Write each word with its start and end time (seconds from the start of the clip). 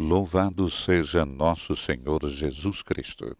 Louvado 0.00 0.70
seja 0.70 1.26
nosso 1.26 1.76
Senhor 1.76 2.26
Jesus 2.26 2.80
Cristo. 2.80 3.36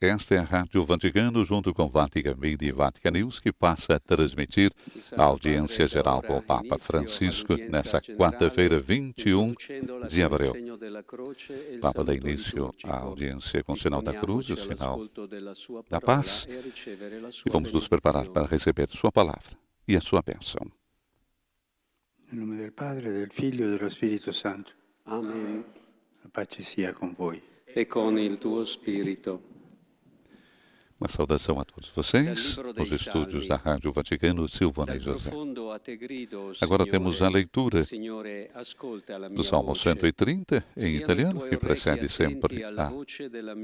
Esta 0.00 0.36
é 0.36 0.38
a 0.38 0.42
Rádio 0.42 0.84
Vaticano, 0.86 1.44
junto 1.44 1.74
com 1.74 1.86
Vatican 1.86 2.34
Media 2.34 2.68
e 2.68 2.72
Vatican 2.72 3.10
News, 3.10 3.38
que 3.38 3.52
passa 3.52 3.96
a 3.96 4.00
transmitir 4.00 4.72
a 5.14 5.24
audiência 5.24 5.86
geral 5.86 6.22
com 6.22 6.38
o 6.38 6.42
Papa 6.42 6.78
Francisco 6.78 7.56
nessa 7.56 8.00
quarta-feira, 8.00 8.80
21 8.80 9.54
de 10.08 10.22
abril. 10.22 10.52
O 11.76 11.80
Papa 11.80 12.02
dá 12.02 12.14
início 12.14 12.74
à 12.84 13.00
audiência 13.00 13.62
com 13.62 13.74
o 13.74 13.78
sinal 13.78 14.00
da 14.00 14.14
cruz, 14.14 14.48
o 14.48 14.56
sinal 14.56 15.04
da 15.90 16.00
paz, 16.00 16.48
e 16.48 17.50
vamos 17.50 17.70
nos 17.70 17.86
preparar 17.86 18.28
para 18.28 18.46
receber 18.46 18.88
Sua 18.88 19.12
palavra 19.12 19.58
e 19.86 19.94
a 19.94 20.00
sua 20.00 20.22
bênção. 20.22 20.66
Em 22.32 22.36
nome 22.36 22.64
do 22.64 22.72
Padre, 22.72 23.26
do 23.26 23.32
Filho 23.32 23.74
e 23.74 23.78
do 23.78 23.86
Espírito 23.86 24.32
Santo. 24.32 24.74
Amen. 25.04 25.77
A 26.28 26.30
pace 26.30 26.62
sia 26.62 26.92
con 26.92 27.14
voi. 27.16 27.42
E 27.64 27.86
con 27.86 28.18
il 28.18 28.36
tuo 28.36 28.62
spirito. 28.66 29.42
Uma 31.00 31.08
saudação 31.08 31.58
a 31.58 31.64
todos 31.64 31.90
vocês, 31.90 32.58
nos 32.76 32.90
estúdios 32.92 33.46
da 33.46 33.56
Rádio 33.56 33.92
Vaticano, 33.92 34.46
Silvana 34.46 34.94
e 34.96 34.98
José. 34.98 35.30
Agora 36.60 36.84
temos 36.84 37.22
a 37.22 37.30
leitura 37.30 37.82
do 39.30 39.42
Salmo 39.42 39.74
130, 39.74 40.66
em 40.76 40.96
italiano, 40.96 41.48
que 41.48 41.56
precede 41.56 42.08
sempre 42.10 42.62
a 42.62 42.92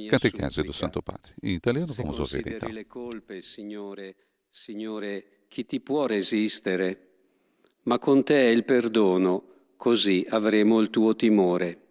catequese 0.09 0.63
do 0.63 0.73
Santo 0.73 1.03
Padre. 1.03 1.35
Em 1.43 1.55
italiano, 1.55 1.93
vamos 1.93 2.19
ouvir 2.19 2.47
então. 2.47 2.71
Signore, 4.51 5.47
chi 5.49 5.67
ti 5.67 5.81
può 5.81 6.07
resistere? 6.07 7.11
Ma 7.83 7.99
con 7.99 8.23
te 8.25 8.41
è 8.41 8.49
il 8.49 8.65
perdono, 8.65 9.43
così 9.77 10.25
avremo 10.31 10.81
il 10.81 10.89
tuo 10.89 11.15
timore. 11.15 11.84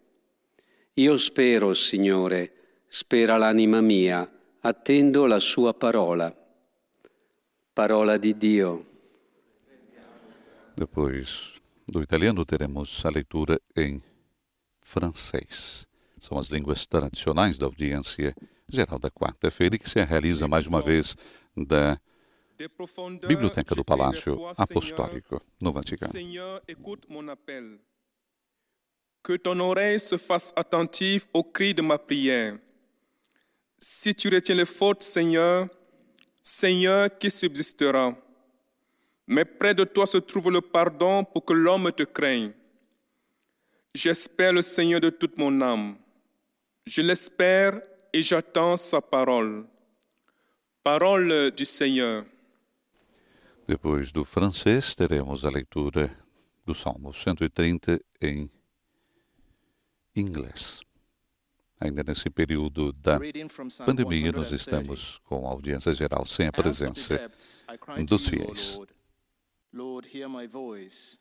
Io 0.96 1.16
spero, 1.18 1.74
Signore, 1.74 2.52
spera 2.86 3.36
l'anima 3.36 3.80
mia, 3.80 4.30
attendo 4.60 5.26
la 5.26 5.40
sua 5.40 5.74
parola. 5.74 6.32
Parola 7.72 8.16
di 8.16 8.36
Dio. 8.36 8.86
Depois 10.76 11.52
do 11.84 12.00
italiano, 12.00 12.44
teremos 12.44 13.04
a 13.04 13.10
leitura 13.10 13.60
em 13.74 14.00
francês. 14.82 15.84
São 16.16 16.38
as 16.38 16.46
línguas 16.46 16.86
tradicionais 16.86 17.58
da 17.58 17.66
audiência 17.66 18.32
geral 18.68 19.00
da 19.00 19.10
quarta-feira, 19.10 19.76
que 19.76 19.88
se 19.88 20.00
realiza 20.04 20.46
mais 20.46 20.64
uma 20.68 20.80
vez 20.80 21.16
da 21.56 22.00
Biblioteca 23.26 23.74
do 23.74 23.84
Palácio 23.84 24.38
Apostólico, 24.56 25.42
no 25.60 25.72
Vaticano. 25.72 26.12
Que 29.24 29.38
ton 29.38 29.58
oreille 29.58 29.98
se 29.98 30.18
fasse 30.18 30.52
attentive 30.54 31.24
au 31.32 31.42
cri 31.42 31.72
de 31.72 31.80
ma 31.80 31.96
prière. 31.96 32.58
Si 33.78 34.14
tu 34.14 34.28
retiens 34.28 34.54
les 34.54 34.66
fautes, 34.66 35.02
Seigneur, 35.02 35.66
Seigneur, 36.42 37.08
qui 37.18 37.30
subsistera? 37.30 38.14
Mais 39.26 39.46
près 39.46 39.74
de 39.74 39.84
toi 39.84 40.06
se 40.06 40.18
trouve 40.18 40.50
le 40.50 40.60
pardon 40.60 41.24
pour 41.24 41.42
que 41.42 41.54
l'homme 41.54 41.90
te 41.90 42.02
craigne. 42.02 42.52
J'espère 43.94 44.52
le 44.52 44.60
Seigneur 44.60 45.00
de 45.00 45.08
toute 45.08 45.38
mon 45.38 45.58
âme. 45.62 45.96
Je 46.84 47.00
l'espère 47.00 47.80
et 48.12 48.20
j'attends 48.20 48.76
sa 48.76 49.00
parole. 49.00 49.64
Parole 50.82 51.50
du 51.52 51.64
Seigneur. 51.64 52.26
Depois 53.66 54.12
do 54.12 54.26
francês, 54.26 54.94
teremos 54.94 55.42
a 55.46 55.50
leitura 55.50 56.10
do 56.66 56.74
Salmo 56.74 57.14
130 57.14 57.98
em 58.20 58.50
inglês. 60.14 60.80
Ainda 61.80 62.02
nesse 62.02 62.30
período 62.30 62.92
da 62.92 63.18
pandemia, 63.84 64.32
nós 64.32 64.52
estamos 64.52 65.20
com 65.24 65.46
a 65.46 65.50
audiência 65.50 65.92
geral 65.92 66.24
sem 66.24 66.46
a 66.46 66.52
presença 66.52 67.30
dos 68.06 68.28
fiéis. 68.28 68.78
Lord, 69.72 70.08
hear 70.16 70.28
my 70.28 70.46
voice. 70.46 71.18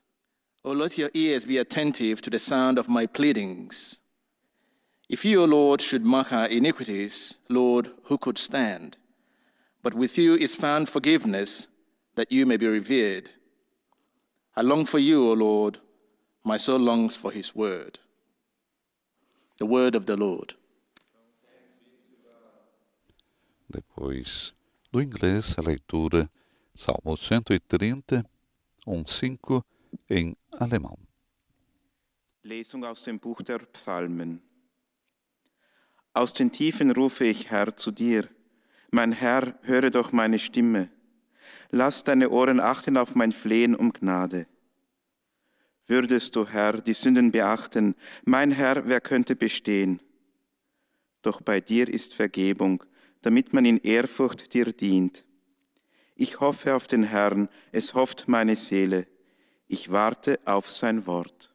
Oh, 0.64 0.74
let 0.74 0.98
your 0.98 1.10
ears 1.14 1.44
be 1.44 1.58
attentive 1.60 2.22
to 2.22 2.30
the 2.30 2.40
sound 2.40 2.80
of 2.80 2.88
my 2.88 3.08
pleadings. 3.08 4.00
If 5.10 5.26
you, 5.26 5.42
O 5.42 5.46
Lord, 5.46 5.82
should 5.82 6.06
mark 6.06 6.32
our 6.32 6.48
iniquities, 6.48 7.38
Lord, 7.50 7.92
who 8.06 8.18
could 8.18 8.38
stand? 8.38 8.98
But 9.82 9.94
with 9.94 10.18
you 10.18 10.36
is 10.36 10.56
found 10.56 10.88
forgiveness, 10.88 11.68
that 12.16 12.32
you 12.32 12.46
may 12.46 12.58
be 12.58 12.68
revered. 12.68 13.32
I 14.56 14.62
long 14.62 14.86
for 14.86 15.00
you, 15.00 15.30
O 15.30 15.34
Lord, 15.34 15.80
my 16.44 16.58
soul 16.58 16.80
longs 16.80 17.18
for 17.18 17.32
his 17.32 17.54
word. 17.54 18.00
The 19.64 19.70
word 19.70 19.96
of 19.96 20.06
the 20.08 20.18
Lord. 20.18 20.58
Depois 23.70 24.54
do 24.92 25.02
inglês, 25.02 25.58
a 25.58 25.62
leitura 25.62 26.30
Salmo 26.76 27.16
130, 27.16 28.26
1,5 28.86 29.64
em 30.10 30.36
alemão. 30.60 30.98
Lesung 32.44 32.84
aus 32.84 33.04
dem 33.04 33.18
Buch 33.18 33.42
der 33.42 33.60
Psalmen. 33.72 34.42
Aus 36.14 36.34
den 36.34 36.52
Tiefen 36.52 36.92
rufe 36.92 37.24
ich, 37.24 37.50
Herr, 37.50 37.78
zu 37.78 37.92
dir. 37.92 38.28
Mein 38.92 39.14
Herr, 39.14 39.58
höre 39.62 39.92
doch 39.92 40.12
meine 40.12 40.40
Stimme. 40.40 40.90
Lass 41.72 42.04
deine 42.04 42.32
Ohren 42.32 42.60
achten 42.60 42.98
auf 42.98 43.16
mein 43.16 43.32
Flehen 43.32 43.76
um 43.76 43.94
Gnade. 43.94 44.46
Würdest 45.88 46.36
du, 46.36 46.48
Herr, 46.48 46.82
die 46.82 46.94
Sünden 46.94 47.32
beachten, 47.32 47.96
mein 48.26 48.52
Herr, 48.52 48.88
wer 48.88 49.02
könnte 49.02 49.36
bestehen? 49.36 50.02
Doch 51.22 51.42
bei 51.42 51.60
dir 51.60 51.88
ist 51.88 52.14
Vergebung, 52.14 52.84
damit 53.22 53.54
man 53.54 53.66
in 53.66 53.78
Ehrfurcht 53.80 54.54
dir 54.54 54.72
dient. 54.72 55.26
Ich 56.16 56.40
hoffe 56.40 56.76
auf 56.76 56.88
den 56.88 57.04
Herrn, 57.04 57.50
es 57.72 57.94
hofft 57.94 58.28
meine 58.28 58.56
Seele. 58.56 59.08
Ich 59.68 59.92
warte 59.92 60.40
auf 60.46 60.70
sein 60.70 61.06
Wort. 61.08 61.54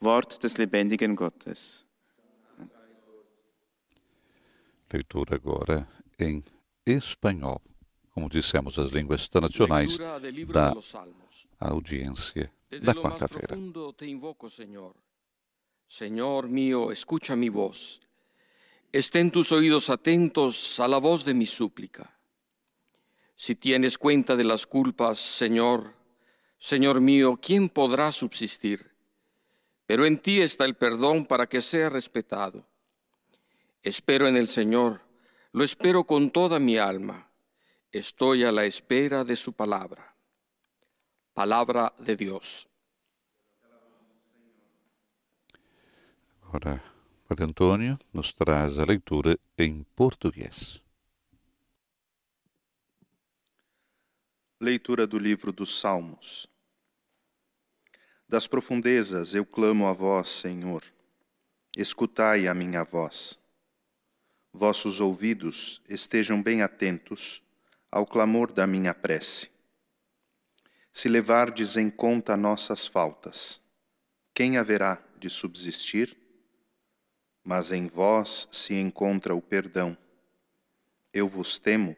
Wort 0.00 0.42
des 0.42 0.56
lebendigen 0.56 1.14
Gottes. 1.16 1.86
Leitura 4.90 5.34
agora 5.34 5.86
em 6.18 6.42
espanhol. 6.84 7.60
Como 8.10 8.30
dissemos, 8.30 8.78
as 8.78 8.92
línguas 8.92 9.28
tradicionais 9.28 9.98
da 10.50 10.74
audiência 11.60 12.50
da 12.70 12.94
quarta-feira. 12.94 13.56
te 13.96 14.06
invoco, 14.06 14.48
Señor. 14.48 14.94
Señor 15.88 16.48
mío, 16.48 16.90
escucha 16.90 17.36
mi 17.36 17.48
voz. 17.48 18.00
Estén 18.92 19.30
tus 19.30 19.52
oídos 19.52 19.90
atentos 19.90 20.80
a 20.80 20.88
la 20.88 20.98
voz 20.98 21.24
de 21.24 21.34
mi 21.34 21.46
súplica. 21.46 22.18
Si 23.36 23.54
tienes 23.54 23.98
cuenta 23.98 24.34
de 24.34 24.44
las 24.44 24.66
culpas, 24.66 25.18
Señor, 25.18 25.94
Señor 26.58 27.00
mío, 27.00 27.38
¿quién 27.40 27.68
podrá 27.68 28.10
subsistir? 28.10 28.90
Pero 29.86 30.06
en 30.06 30.18
ti 30.18 30.40
está 30.40 30.64
el 30.64 30.74
perdón 30.74 31.26
para 31.26 31.46
que 31.46 31.60
sea 31.60 31.88
respetado. 31.88 32.66
Espero 33.82 34.26
en 34.26 34.36
el 34.36 34.48
Señor, 34.48 35.02
lo 35.52 35.62
espero 35.62 36.04
con 36.04 36.30
toda 36.30 36.58
mi 36.58 36.76
alma. 36.78 37.30
Estoy 37.92 38.42
a 38.42 38.50
la 38.50 38.64
espera 38.64 39.22
de 39.22 39.36
su 39.36 39.52
palabra. 39.52 40.15
Palabra 41.36 41.92
de 42.00 42.16
Dios. 42.16 42.66
Agora, 46.40 46.82
Padre 47.28 47.44
Antônio 47.44 47.98
nos 48.10 48.32
traz 48.32 48.78
a 48.78 48.86
leitura 48.86 49.38
em 49.58 49.84
português. 49.94 50.80
Leitura 54.58 55.06
do 55.06 55.18
livro 55.18 55.52
dos 55.52 55.78
Salmos. 55.78 56.48
Das 58.26 58.46
profundezas 58.48 59.34
eu 59.34 59.44
clamo 59.44 59.86
a 59.88 59.92
vós, 59.92 60.30
Senhor. 60.30 60.82
Escutai 61.76 62.48
a 62.48 62.54
minha 62.54 62.82
voz. 62.82 63.38
Vossos 64.54 65.00
ouvidos 65.00 65.82
estejam 65.86 66.42
bem 66.42 66.62
atentos 66.62 67.42
ao 67.92 68.06
clamor 68.06 68.50
da 68.54 68.66
minha 68.66 68.94
prece. 68.94 69.54
Se 70.96 71.10
levardes 71.10 71.76
em 71.76 71.90
conta 71.90 72.38
nossas 72.38 72.86
faltas, 72.86 73.60
quem 74.32 74.56
haverá 74.56 74.98
de 75.18 75.28
subsistir? 75.28 76.16
Mas 77.44 77.70
em 77.70 77.86
vós 77.86 78.48
se 78.50 78.72
encontra 78.72 79.34
o 79.34 79.42
perdão. 79.42 79.94
Eu 81.12 81.28
vos 81.28 81.58
temo 81.58 81.94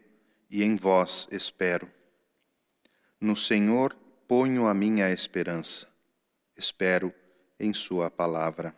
e 0.51 0.65
em 0.65 0.75
vós 0.75 1.29
espero. 1.31 1.89
No 3.21 3.37
Senhor 3.37 3.95
ponho 4.27 4.67
a 4.67 4.75
minha 4.75 5.13
esperança. 5.13 5.87
Espero 6.57 7.15
em 7.57 7.73
Sua 7.73 8.11
palavra. 8.11 8.75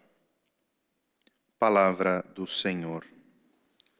Palavra 1.59 2.23
do 2.35 2.47
Senhor. 2.47 3.07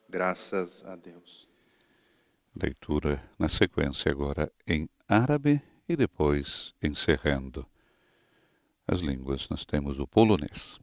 Graças 0.07 0.85
a 0.85 0.97
Deus. 0.97 1.49
Leitura 2.55 3.27
na 3.39 3.49
sequência 3.49 4.13
agora 4.13 4.53
em 4.67 4.87
árabe 5.09 5.63
e 5.91 5.97
depois 5.97 6.73
encerrando. 6.81 7.67
As 8.87 9.01
línguas. 9.01 9.49
Nós 9.49 9.65
temos 9.65 9.99
o 9.99 10.07
polonês. 10.07 10.79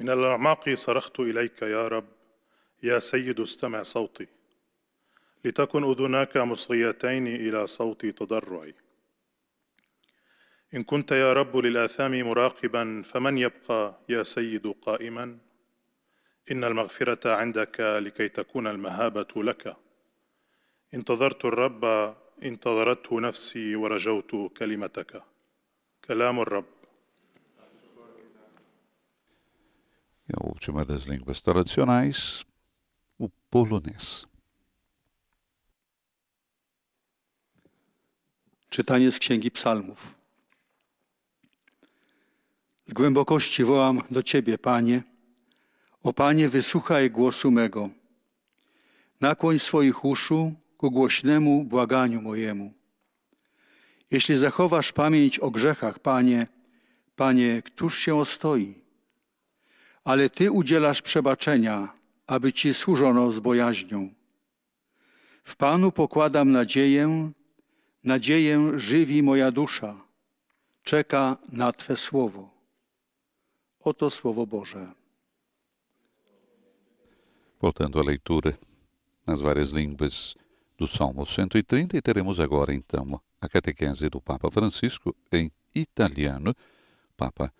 من 0.00 0.10
الأعماق 0.10 0.74
صرخت 0.74 1.20
إليك 1.20 1.62
يا 1.62 1.88
رب 1.88 2.08
يا 2.82 2.98
سيد 2.98 3.40
استمع 3.40 3.82
صوتي. 3.82 4.26
لتكن 5.44 5.84
أذناك 5.84 6.36
مصغيتين 6.36 7.26
إلى 7.26 7.66
صوت 7.66 8.06
تضرعي. 8.06 8.74
إن 10.74 10.82
كنت 10.82 11.12
يا 11.12 11.32
رب 11.32 11.56
للآثام 11.56 12.22
مراقبا 12.22 13.02
فمن 13.02 13.38
يبقى 13.38 14.00
يا 14.08 14.22
سيد 14.22 14.66
قائما؟ 14.66 15.38
إن 16.50 16.64
المغفرة 16.64 17.34
عندك 17.34 17.80
لكي 17.80 18.28
تكون 18.28 18.66
المهابة 18.66 19.32
لك. 19.36 19.81
انتظرت 20.93 21.45
الرب 21.45 22.15
انتظرته 22.43 23.21
نفسي 23.21 23.75
ورجوت 23.75 24.57
كلمتك 24.57 25.23
كلام 26.05 26.39
الرب 26.39 26.65
E 30.29 30.33
a 30.35 30.45
última 30.45 30.83
das 30.83 31.05
línguas 31.05 31.41
tradicionais, 31.41 32.45
o 33.17 33.29
polonês. 33.49 34.27
Czytanie 38.69 39.11
z 39.11 39.19
Księgi 39.19 39.51
Psalmów. 39.51 40.15
Z 42.87 42.93
głębokości 42.93 43.63
wołam 43.63 44.01
do 44.11 44.23
Ciebie, 44.23 44.57
Panie. 44.57 45.03
O 46.03 46.13
Panie, 46.13 46.49
wysłuchaj 46.49 47.11
głosu 47.11 47.51
mego. 47.51 47.89
Nakłoń 49.21 49.59
swoich 49.59 50.05
uszu 50.05 50.53
ku 50.82 50.90
głośnemu 50.90 51.64
błaganiu 51.64 52.22
mojemu. 52.22 52.72
Jeśli 54.10 54.36
zachowasz 54.36 54.92
pamięć 54.92 55.38
o 55.38 55.50
grzechach, 55.50 55.98
Panie, 55.98 56.46
Panie, 57.16 57.62
któż 57.62 57.98
się 57.98 58.16
ostoi? 58.16 58.74
Ale 60.04 60.30
Ty 60.30 60.50
udzielasz 60.50 61.02
przebaczenia, 61.02 61.92
aby 62.26 62.52
Ci 62.52 62.74
służono 62.74 63.32
z 63.32 63.38
bojaźnią. 63.40 64.10
W 65.44 65.56
Panu 65.56 65.92
pokładam 65.92 66.52
nadzieję, 66.52 67.30
nadzieję 68.04 68.72
żywi 68.76 69.22
moja 69.22 69.50
dusza. 69.50 69.94
Czeka 70.82 71.36
na 71.52 71.72
Twe 71.72 71.96
słowo. 71.96 72.50
Oto 73.80 74.10
Słowo 74.10 74.46
Boże. 74.46 74.92
Voltando 77.60 78.00
à 78.00 78.04
leitura 78.04 78.52
nas 79.26 79.40
várias 79.40 79.72
línguas 79.72 80.42
do 80.82 80.88
Salmo 80.88 81.24
130, 81.24 81.96
e 81.96 82.02
teremos 82.02 82.40
agora 82.40 82.74
então 82.74 83.20
a 83.40 83.48
catequese 83.48 84.08
do 84.08 84.20
Papa 84.20 84.50
Francisco 84.50 85.14
em 85.30 85.48
italiano. 85.72 86.50
O 86.50 87.16
Papa 87.16 87.52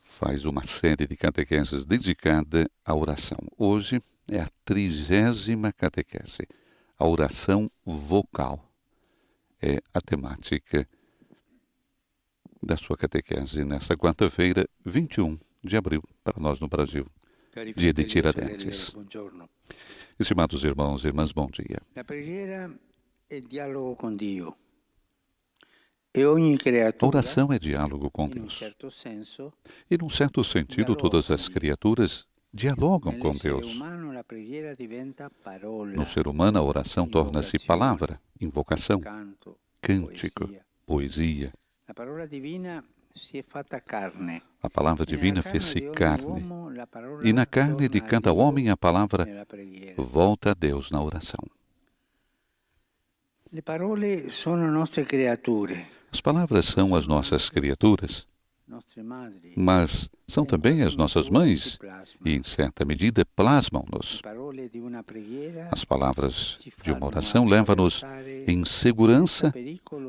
faz 0.00 0.44
uma 0.44 0.64
série 0.64 1.06
de 1.06 1.16
catequeses 1.16 1.84
dedicada 1.84 2.68
à 2.84 2.92
oração. 2.96 3.38
Hoje 3.56 4.02
é 4.28 4.40
a 4.40 4.48
trigésima 4.64 5.72
catequese, 5.72 6.48
a 6.98 7.06
oração 7.06 7.70
vocal. 7.86 8.68
É 9.62 9.80
a 9.94 10.00
temática 10.00 10.88
da 12.60 12.76
sua 12.76 12.96
catequese 12.96 13.64
nesta 13.64 13.96
quarta-feira, 13.96 14.68
21 14.84 15.38
de 15.62 15.76
abril, 15.76 16.02
para 16.24 16.40
nós 16.40 16.58
no 16.58 16.66
Brasil, 16.66 17.06
dia 17.76 17.92
de 17.92 18.02
Tiradentes. 18.02 18.92
Estimados 20.18 20.62
irmãos 20.62 21.04
e 21.04 21.08
irmãs, 21.08 21.32
bom 21.32 21.48
dia. 21.48 21.80
Ogni 26.16 26.56
A 27.04 27.08
oração 27.08 27.52
é 27.52 27.58
diálogo 27.58 28.08
com 28.10 28.28
Deus. 28.28 28.60
E, 29.90 29.98
num 29.98 30.08
certo 30.08 30.44
sentido, 30.44 30.94
todas 30.94 31.32
as 31.32 31.48
criaturas 31.48 32.24
dialogam 32.52 33.18
com 33.18 33.32
Deus. 33.32 33.76
No 35.96 36.06
ser 36.06 36.28
humano, 36.28 36.58
a 36.58 36.62
oração 36.62 37.08
torna-se 37.08 37.58
palavra, 37.58 38.20
invocação, 38.40 39.00
cântico, 39.82 40.48
poesia. 40.86 41.52
A 44.62 44.68
palavra 44.70 45.06
divina 45.06 45.40
fez-se 45.42 45.80
carne. 45.92 46.44
E 47.22 47.32
na 47.32 47.46
carne 47.46 47.88
de 47.88 48.00
cada 48.00 48.32
homem 48.32 48.70
a 48.70 48.76
palavra 48.76 49.46
volta 49.96 50.50
a 50.50 50.54
Deus 50.54 50.90
na 50.90 51.00
oração. 51.02 51.40
As 56.12 56.20
palavras 56.20 56.64
são 56.66 56.94
as 56.94 57.06
nossas 57.06 57.48
criaturas, 57.48 58.26
mas 59.56 60.10
são 60.26 60.44
também 60.44 60.82
as 60.82 60.96
nossas 60.96 61.28
mães. 61.28 61.78
e, 62.24 62.34
em 62.34 62.42
certa 62.42 62.84
medida, 62.84 63.24
plasmam-nos. 63.36 64.20
As 65.70 65.84
palavras 65.84 66.58
de 66.82 66.90
uma 66.90 67.06
oração 67.06 67.46
levam-nos 67.46 68.02
em 68.48 68.64
segurança 68.64 69.52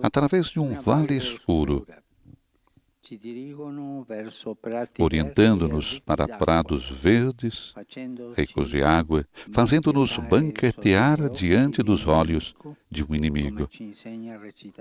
através 0.01 0.48
de 0.48 0.60
um 0.60 0.80
vale 0.81 1.16
escuro, 1.18 1.86
orientando-nos 5.00 6.00
para 6.00 6.28
prados 6.28 6.90
verdes, 6.90 7.74
ricos 8.36 8.69
de 8.69 8.81
água, 8.81 9.28
fazendo-nos 9.52 10.18
banquetear 10.18 11.30
diante 11.30 11.84
dos 11.84 12.07
olhos 12.07 12.56
de 12.90 13.04
um 13.04 13.13
inimigo, 13.13 13.69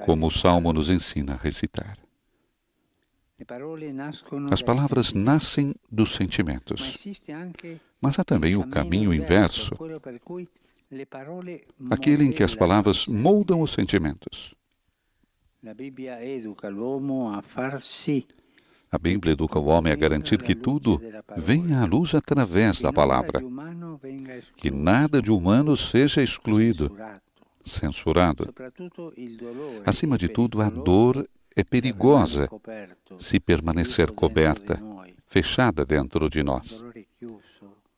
como 0.05 0.27
o 0.27 0.31
Salmo 0.31 0.73
nos 0.73 0.91
ensina 0.91 1.35
a 1.35 1.37
recitar. 1.37 1.97
As 4.51 4.63
palavras 4.63 5.13
nascem 5.13 5.75
dos 5.91 6.15
sentimentos, 6.15 7.05
mas 8.01 8.19
há 8.19 8.25
também 8.25 8.57
o 8.57 8.67
caminho 8.67 9.13
inverso, 9.13 9.75
aquele 11.91 12.25
em 12.25 12.33
que 12.33 12.43
as 12.43 12.55
palavras 12.55 13.07
moldam 13.07 13.61
os 13.61 13.73
sentimentos. 13.73 14.55
La 14.57 14.63
Bibbia 14.63 14.63
educa 14.65 15.53
l'uomo 15.53 15.54
a 18.95 18.99
Bíblia 18.99 19.33
educa 19.33 19.59
o 19.59 19.67
homem 19.67 19.93
a 19.93 19.97
garantir 19.97 20.41
que 20.41 20.55
tudo 20.55 21.01
venha 21.37 21.81
à 21.81 21.85
luz 21.85 22.15
através 22.15 22.81
da 22.81 22.93
palavra, 22.93 23.41
que 24.57 24.71
nada 24.71 25.21
de 25.21 25.33
humano 25.33 25.77
seja 25.77 26.23
excluído, 26.23 26.97
censurado. 27.63 28.55
Acima 29.85 30.17
de 30.17 30.29
tudo, 30.29 30.61
a 30.61 30.71
dor 30.71 31.29
é 31.57 31.65
perigosa 31.65 32.49
se 33.19 33.41
permanecer 33.41 34.13
coberta, 34.13 34.81
fechada 35.27 35.85
dentro 35.85 36.31
de 36.31 36.45
nós. 36.45 36.85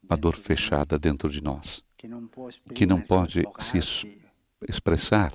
A 0.09 0.17
dor 0.17 0.37
fechada 0.37 0.99
dentro 0.99 1.29
de 1.29 1.43
nós, 1.43 1.85
que 2.75 2.87
não 2.87 3.01
pode 3.01 3.45
se 3.59 3.79
expressar, 4.67 5.33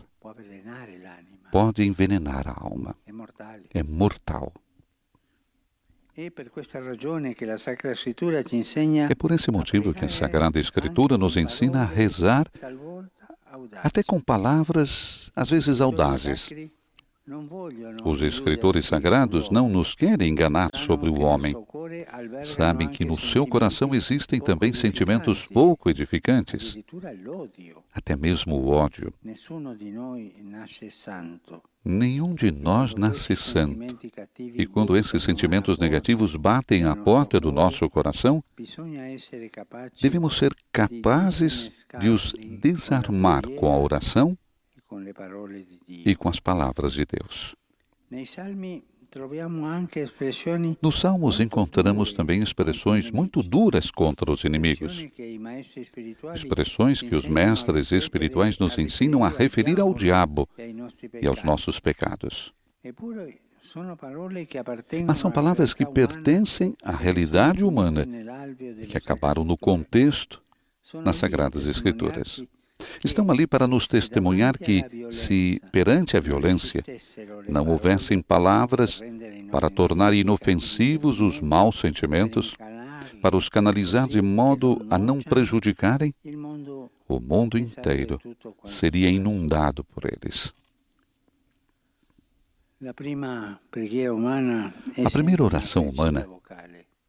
pode 1.52 1.84
envenenar 1.84 2.48
a 2.48 2.54
alma. 2.54 2.96
É 3.74 3.84
mortal. 3.84 4.54
Ci 6.14 6.32
insegna 8.56 9.08
É 9.10 9.16
por 9.16 9.32
esse 9.32 9.52
motivo 9.52 9.94
que 9.94 10.06
a 10.06 10.10
Sagrada 10.10 10.60
Escritura 10.60 11.18
nos 11.18 11.38
ensina 11.38 11.84
a 11.84 11.86
rezar 11.86 12.46
até 13.84 14.04
com 14.04 14.20
palavras, 14.20 15.32
às 15.36 15.50
vezes 15.50 15.82
audazes. 15.82 16.50
Os 18.04 18.22
escritores 18.22 18.86
sagrados 18.86 19.50
não 19.50 19.70
nos 19.70 19.96
querem 19.96 20.30
enganar 20.30 20.70
sobre 20.74 21.10
o 21.10 21.22
homem. 21.22 21.56
Sabem 22.44 22.88
que 22.88 23.06
no 23.06 23.18
seu 23.18 23.46
coração 23.46 23.94
existem 23.94 24.40
também 24.40 24.74
sentimentos 24.74 25.46
pouco 25.46 25.90
edificantes, 25.90 26.78
até 27.94 28.16
mesmo 28.16 28.56
o 28.56 28.70
ódio. 28.70 29.14
Nenhum 31.84 32.36
de 32.36 32.52
nós 32.52 32.94
nasce 32.94 33.36
santo. 33.36 33.98
E 34.38 34.66
quando 34.68 34.96
esses 34.96 35.24
sentimentos 35.24 35.80
negativos 35.80 36.36
batem 36.36 36.84
à 36.84 36.96
porta 36.96 37.40
do 37.40 37.52
nosso 37.52 37.90
coração, 37.90 38.44
devemos 40.02 40.38
ser 40.38 40.56
capazes 40.72 41.86
de 42.00 42.10
os 42.10 42.34
desarmar 42.62 43.48
com 43.48 43.72
a 43.72 43.78
oração 43.78 44.38
e 45.88 46.16
com 46.16 46.30
as 46.30 46.40
palavras 46.40 46.94
de 46.94 47.06
Deus. 47.06 47.56
Nos 50.82 51.02
Salmos 51.02 51.42
encontramos 51.42 52.14
também 52.14 52.42
expressões 52.42 53.12
muito 53.12 53.44
duras 53.44 53.92
contra 53.92 54.32
os 54.32 54.46
inimigos. 54.46 55.06
Expressões 56.34 57.02
que 57.02 57.14
os 57.14 57.26
mestres 57.26 57.92
espirituais 57.92 58.58
nos 58.58 58.78
ensinam 58.78 59.24
a 59.24 59.30
referir 59.30 59.82
ao 59.82 59.94
diabo 59.94 60.48
e 61.22 61.28
aos 61.28 61.44
nossos 61.44 61.78
pecados. 61.80 62.54
Mas 65.06 65.18
são 65.18 65.30
palavras 65.30 65.74
que 65.74 65.86
pertencem 65.86 66.74
à 66.82 66.92
realidade 66.92 67.64
humana 67.64 68.08
e 68.80 68.88
que 68.88 68.98
acabaram 68.98 69.44
no 69.44 69.58
contexto 69.58 70.42
nas 71.04 71.18
Sagradas 71.18 71.68
Escrituras. 71.68 72.42
Estão 73.04 73.30
ali 73.32 73.48
para 73.48 73.68
nos 73.68 73.88
testemunhar 73.88 74.58
que, 74.58 74.84
se 75.10 75.62
perante 75.72 76.18
a 76.18 76.20
violência 76.20 76.84
não 77.48 77.70
houvessem 77.70 78.22
palavras 78.22 79.02
para 79.52 79.70
tornar 79.70 80.14
inofensivos 80.14 81.20
os 81.20 81.40
maus 81.40 81.80
sentimentos, 81.80 82.54
para 83.22 83.38
os 83.38 83.50
canalizar 83.50 84.08
de 84.08 84.22
modo 84.22 84.86
a 84.90 84.98
não 84.98 85.22
prejudicarem, 85.22 86.14
o 87.08 87.20
mundo 87.20 87.58
inteiro 87.58 88.20
seria 88.66 89.10
inundado 89.10 89.84
por 89.84 90.04
eles. 90.06 90.54
A 95.06 95.10
primeira 95.12 95.44
oração 95.44 95.88
humana 95.88 96.28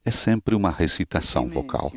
é 0.05 0.11
sempre 0.11 0.55
uma 0.55 0.71
recitação 0.71 1.49
vocal. 1.49 1.91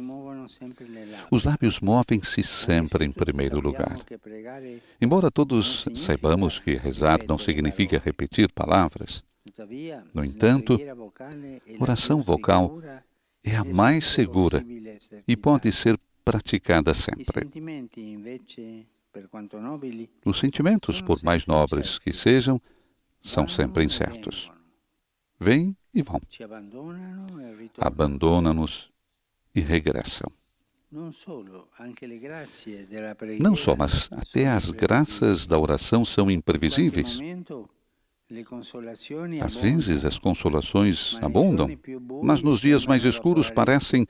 Os 1.31 1.43
lábios 1.43 1.79
movem-se 1.79 2.43
sempre 2.43 3.05
em 3.05 3.11
primeiro 3.11 3.59
lugar. 3.59 3.97
Embora 5.01 5.31
todos 5.31 5.87
saibamos 5.93 6.59
que 6.59 6.75
rezar 6.75 7.19
não 7.27 7.37
significa 7.37 8.01
repetir 8.03 8.51
palavras, 8.51 9.23
no 10.13 10.25
entanto, 10.25 10.77
oração 11.79 12.21
vocal 12.21 12.81
é 13.43 13.55
a 13.55 13.63
mais 13.63 14.05
segura 14.05 14.65
e 15.27 15.37
pode 15.37 15.71
ser 15.71 15.99
praticada 16.23 16.93
sempre. 16.93 17.47
Os 20.25 20.39
sentimentos, 20.39 20.99
por 21.01 21.23
mais 21.23 21.45
nobres 21.45 21.99
que 21.99 22.11
sejam, 22.11 22.59
são 23.21 23.47
sempre 23.47 23.83
incertos. 23.83 24.51
Vêm 25.39 25.77
e 25.93 26.01
vão. 26.01 26.19
Abandonam-nos 27.77 28.91
e 29.55 29.61
regressam. 29.61 30.31
Não 33.39 33.55
só, 33.55 33.75
mas 33.75 34.09
até 34.11 34.47
as 34.47 34.69
graças 34.71 35.47
da 35.47 35.57
oração 35.57 36.05
são 36.05 36.29
imprevisíveis. 36.29 37.19
Às 39.41 39.55
vezes 39.55 40.05
as 40.05 40.17
consolações 40.17 41.17
abundam, 41.21 41.69
mas 42.23 42.41
nos 42.41 42.59
dias 42.59 42.85
mais 42.85 43.03
escuros 43.03 43.49
parecem 43.49 44.05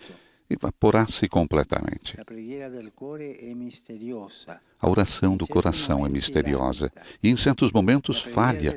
evaporar-se 0.50 1.28
completamente. 1.28 2.18
A 4.80 4.90
oração 4.90 5.36
do 5.36 5.48
coração 5.48 6.06
é 6.06 6.10
misteriosa 6.10 6.92
e, 7.22 7.30
em 7.30 7.36
certos 7.36 7.72
momentos, 7.72 8.22
falha. 8.22 8.74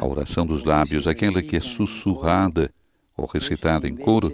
A 0.00 0.06
oração 0.06 0.46
dos 0.46 0.64
lábios, 0.64 1.06
aquela 1.08 1.42
que 1.42 1.56
é 1.56 1.60
sussurrada 1.60 2.72
ou 3.16 3.26
recitada 3.26 3.88
em 3.88 3.94
coro, 3.94 4.32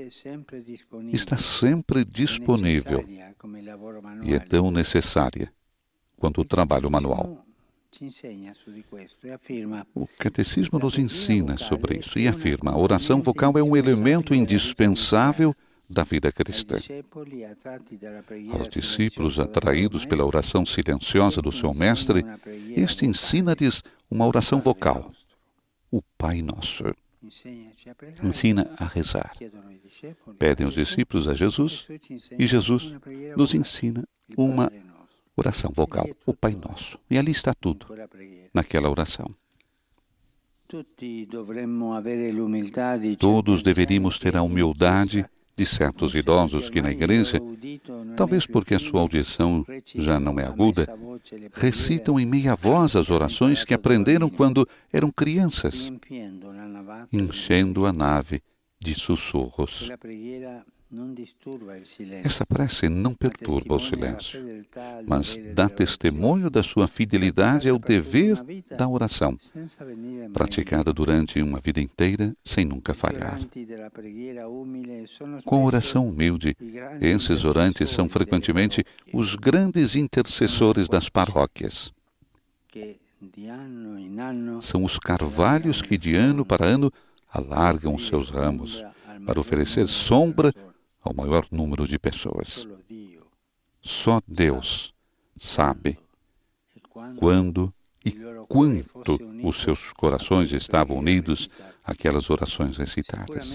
está 1.12 1.36
sempre 1.36 2.04
disponível 2.04 3.04
e 4.22 4.34
é 4.34 4.38
tão 4.38 4.70
necessária 4.70 5.52
quanto 6.16 6.40
o 6.40 6.44
trabalho 6.44 6.90
manual. 6.90 7.44
O 9.94 10.06
catecismo 10.18 10.78
nos 10.78 10.96
ensina 10.98 11.56
sobre 11.56 11.98
isso 11.98 12.18
e 12.18 12.28
afirma: 12.28 12.70
a 12.70 12.78
oração 12.78 13.20
vocal 13.20 13.58
é 13.58 13.62
um 13.62 13.76
elemento 13.76 14.32
indispensável 14.32 15.54
da 15.88 16.04
vida 16.04 16.30
cristã. 16.30 16.76
Aos 18.52 18.68
discípulos 18.68 19.40
atraídos 19.40 20.06
pela 20.06 20.24
oração 20.24 20.64
silenciosa 20.64 21.42
do 21.42 21.50
seu 21.50 21.74
mestre, 21.74 22.24
este 22.76 23.04
ensina-lhes 23.06 23.82
uma 24.08 24.24
oração 24.26 24.60
vocal, 24.60 25.10
o 25.90 26.00
Pai 26.16 26.42
Nosso. 26.42 26.84
Ensina 28.22 28.74
a 28.78 28.84
rezar. 28.86 29.32
Pedem 30.38 30.66
os 30.66 30.74
discípulos 30.74 31.28
a 31.28 31.34
Jesus 31.34 31.86
e 32.38 32.46
Jesus 32.46 32.94
nos 33.36 33.54
ensina 33.54 34.06
uma 34.36 34.72
oração 35.36 35.70
vocal, 35.74 36.08
o 36.24 36.34
Pai 36.34 36.54
Nosso. 36.54 36.98
E 37.10 37.18
ali 37.18 37.30
está 37.30 37.52
tudo, 37.52 37.86
naquela 38.54 38.90
oração. 38.90 39.34
Todos 43.18 43.62
deveríamos 43.62 44.18
ter 44.18 44.36
a 44.36 44.42
humildade 44.42 45.26
de 45.60 45.66
certos 45.66 46.14
idosos 46.14 46.70
que 46.70 46.80
na 46.80 46.90
igreja, 46.90 47.38
talvez 48.16 48.46
porque 48.46 48.74
a 48.74 48.78
sua 48.78 49.02
audição 49.02 49.62
já 49.94 50.18
não 50.18 50.40
é 50.40 50.44
aguda, 50.46 50.88
recitam 51.52 52.18
em 52.18 52.24
meia 52.24 52.56
voz 52.56 52.96
as 52.96 53.10
orações 53.10 53.62
que 53.62 53.74
aprenderam 53.74 54.30
quando 54.30 54.66
eram 54.90 55.10
crianças, 55.10 55.92
enchendo 57.12 57.84
a 57.84 57.92
nave 57.92 58.42
de 58.80 58.94
sussurros. 58.94 59.90
Essa 62.24 62.44
prece 62.44 62.88
não 62.88 63.14
perturba 63.14 63.76
o 63.76 63.80
silêncio, 63.80 64.40
mas 65.06 65.38
dá 65.54 65.68
testemunho 65.68 66.50
da 66.50 66.64
sua 66.64 66.88
fidelidade 66.88 67.68
ao 67.68 67.78
dever 67.78 68.42
da 68.76 68.88
oração, 68.88 69.36
praticada 70.32 70.92
durante 70.92 71.40
uma 71.40 71.60
vida 71.60 71.80
inteira 71.80 72.34
sem 72.44 72.64
nunca 72.64 72.92
falhar. 72.92 73.38
Com 75.44 75.62
a 75.62 75.64
oração 75.64 76.08
humilde, 76.08 76.56
esses 77.00 77.44
orantes 77.44 77.88
são 77.90 78.08
frequentemente 78.08 78.84
os 79.12 79.36
grandes 79.36 79.94
intercessores 79.94 80.88
das 80.88 81.08
paróquias. 81.08 81.92
São 84.60 84.84
os 84.84 84.98
carvalhos 84.98 85.82
que 85.82 85.96
de 85.96 86.16
ano 86.16 86.44
para 86.44 86.66
ano 86.66 86.92
alargam 87.32 87.96
seus 87.96 88.30
ramos 88.30 88.82
para 89.24 89.38
oferecer 89.38 89.86
sombra 89.86 90.52
ao 91.00 91.14
maior 91.14 91.46
número 91.50 91.86
de 91.86 91.98
pessoas. 91.98 92.66
Só 93.80 94.20
Deus 94.26 94.94
sabe 95.36 95.98
quando 97.16 97.72
e 98.04 98.12
quanto 98.48 99.18
os 99.42 99.62
seus 99.62 99.92
corações 99.92 100.52
estavam 100.52 100.98
unidos 100.98 101.48
àquelas 101.84 102.30
orações 102.30 102.76
recitadas. 102.76 103.54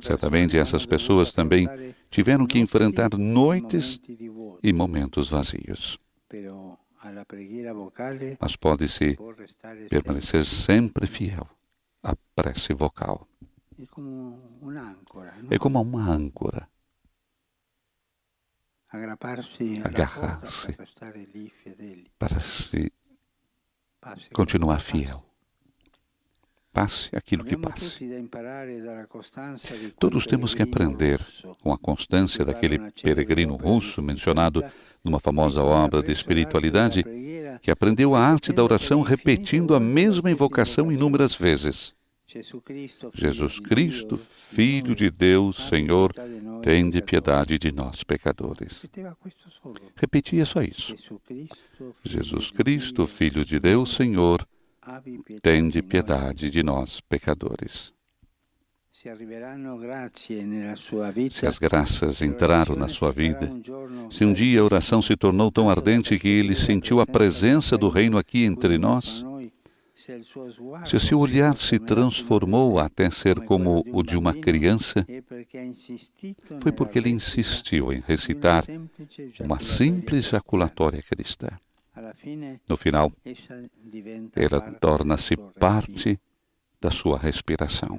Certamente 0.00 0.58
essas 0.58 0.84
pessoas 0.84 1.32
também 1.32 1.68
tiveram 2.10 2.46
que 2.46 2.58
enfrentar 2.58 3.16
noites 3.16 4.00
e 4.62 4.72
momentos 4.72 5.30
vazios. 5.30 5.98
Mas 8.40 8.56
pode-se 8.56 9.16
permanecer 9.88 10.44
sempre 10.44 11.06
fiel 11.06 11.48
à 12.02 12.14
prece 12.34 12.74
vocal. 12.74 13.26
É 15.50 15.58
como 15.58 15.80
uma 15.80 16.10
âncora. 16.10 16.68
Agarrar-se 19.84 20.76
para 22.18 22.40
se 22.40 22.92
continuar 24.32 24.80
fiel. 24.80 25.24
Passe 26.72 27.14
aquilo 27.14 27.44
que 27.44 27.56
passe. 27.56 28.08
Todos 29.98 30.26
temos 30.26 30.54
que 30.54 30.62
aprender 30.62 31.20
com 31.60 31.72
a 31.72 31.78
constância 31.78 32.44
daquele 32.44 32.78
peregrino 32.92 33.56
russo 33.56 34.00
mencionado 34.02 34.64
numa 35.04 35.20
famosa 35.20 35.62
obra 35.62 36.02
de 36.02 36.12
espiritualidade, 36.12 37.04
que 37.60 37.70
aprendeu 37.70 38.14
a 38.14 38.20
arte 38.20 38.52
da 38.52 38.62
oração 38.62 39.02
repetindo 39.02 39.74
a 39.74 39.80
mesma 39.80 40.30
invocação 40.30 40.90
inúmeras 40.92 41.34
vezes. 41.34 41.97
Jesus 43.14 43.58
Cristo, 43.58 44.18
Filho 44.18 44.94
de 44.94 45.10
Deus, 45.10 45.68
Senhor, 45.68 46.12
tende 46.62 47.00
piedade 47.00 47.58
de 47.58 47.72
nós, 47.72 48.04
pecadores. 48.04 48.84
Repetia 49.96 50.44
só 50.44 50.60
isso. 50.60 50.94
Jesus 52.04 52.50
Cristo, 52.50 53.06
Filho 53.06 53.46
de 53.46 53.58
Deus, 53.58 53.94
Senhor, 53.94 54.46
tende 55.40 55.80
piedade 55.80 56.50
de 56.50 56.62
nós, 56.62 57.00
pecadores. 57.00 57.94
Se 58.92 59.08
as 61.46 61.58
graças 61.58 62.20
entraram 62.20 62.76
na 62.76 62.88
sua 62.88 63.10
vida, 63.10 63.50
se 64.10 64.24
um 64.24 64.34
dia 64.34 64.60
a 64.60 64.64
oração 64.64 65.00
se 65.00 65.16
tornou 65.16 65.50
tão 65.50 65.70
ardente 65.70 66.18
que 66.18 66.28
ele 66.28 66.54
sentiu 66.54 67.00
a 67.00 67.06
presença 67.06 67.78
do 67.78 67.88
reino 67.88 68.18
aqui 68.18 68.44
entre 68.44 68.76
nós, 68.76 69.24
se 70.86 71.00
seu 71.00 71.18
olhar 71.18 71.56
se 71.56 71.76
transformou 71.76 72.78
até 72.78 73.10
ser 73.10 73.40
como 73.40 73.84
o 73.92 74.00
de 74.04 74.16
uma 74.16 74.32
criança, 74.32 75.04
foi 76.62 76.70
porque 76.70 77.00
ele 77.00 77.10
insistiu 77.10 77.92
em 77.92 78.00
recitar 78.00 78.64
uma 79.40 79.58
simples 79.58 80.28
jaculatória 80.28 81.02
cristã. 81.02 81.48
No 82.68 82.76
final, 82.76 83.10
ela 84.36 84.60
torna-se 84.60 85.36
parte 85.36 86.20
da 86.80 86.92
sua 86.92 87.18
respiração. 87.18 87.98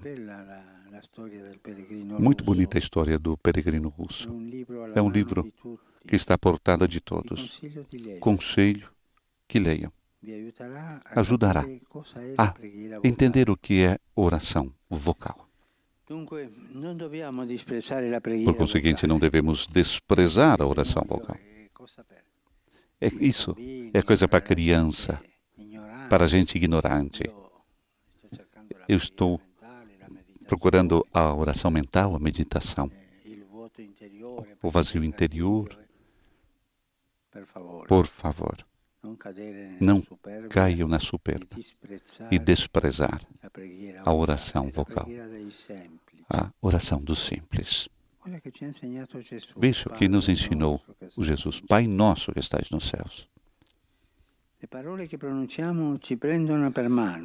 Muito 2.18 2.46
bonita 2.46 2.78
a 2.78 2.80
história 2.80 3.20
do 3.20 3.38
peregrino 3.38 3.90
russo. 3.90 4.30
É 4.96 5.02
um 5.02 5.10
livro 5.10 5.52
que 6.08 6.16
está 6.16 6.36
à 6.36 6.38
portada 6.38 6.88
de 6.88 7.02
todos. 7.02 7.60
Conselho 8.22 8.90
que 9.50 9.60
leiam 9.60 9.92
ajudará 11.16 11.66
a 12.38 12.54
entender 13.04 13.50
o 13.50 13.58
que 13.58 13.84
é 13.84 13.98
oração 14.16 14.74
vocal. 14.90 15.48
Por 18.46 18.56
conseguinte, 18.56 19.08
não 19.08 19.20
devemos 19.20 19.68
desprezar 19.68 20.62
a 20.62 20.66
oração 20.66 21.04
vocal. 21.08 21.38
É 23.02 23.08
isso, 23.22 23.56
é 23.94 24.02
coisa 24.02 24.28
para 24.28 24.42
criança, 24.42 25.22
para 26.10 26.28
gente 26.28 26.56
ignorante. 26.58 27.24
Eu 28.88 28.98
estou 28.98 29.40
procurando 30.48 31.06
a 31.14 31.34
oração 31.34 31.70
mental, 31.70 32.16
a 32.16 32.20
meditação, 32.20 32.92
o 34.62 34.70
vazio 34.70 35.04
interior. 35.04 35.78
Por 37.88 38.08
favor, 38.08 38.66
não 39.80 40.04
caiam 40.50 40.88
na 40.88 41.00
soberba 41.00 41.56
e 42.32 42.38
desprezar 42.38 43.22
a 44.04 44.14
oração 44.14 44.70
vocal, 44.72 45.08
a 46.30 46.52
oração 46.62 47.02
dos 47.02 47.26
simples. 47.26 47.88
Veja 49.58 49.90
o 49.90 49.94
que 49.94 50.08
nos 50.08 50.28
ensinou 50.28 50.82
o 51.18 51.24
Jesus, 51.24 51.62
Pai 51.62 51.88
nosso 51.88 52.32
que 52.32 52.40
estás 52.40 52.70
nos 52.70 52.90
céus. 52.90 53.28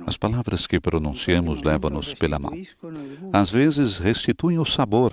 As 0.06 0.16
palavras 0.16 0.68
que 0.68 0.78
pronunciamos 0.78 1.62
levam-nos 1.62 2.14
pela 2.14 2.38
mão. 2.38 2.52
Às 3.32 3.50
vezes 3.50 3.98
restituem 3.98 4.56
o 4.60 4.64
sabor, 4.64 5.12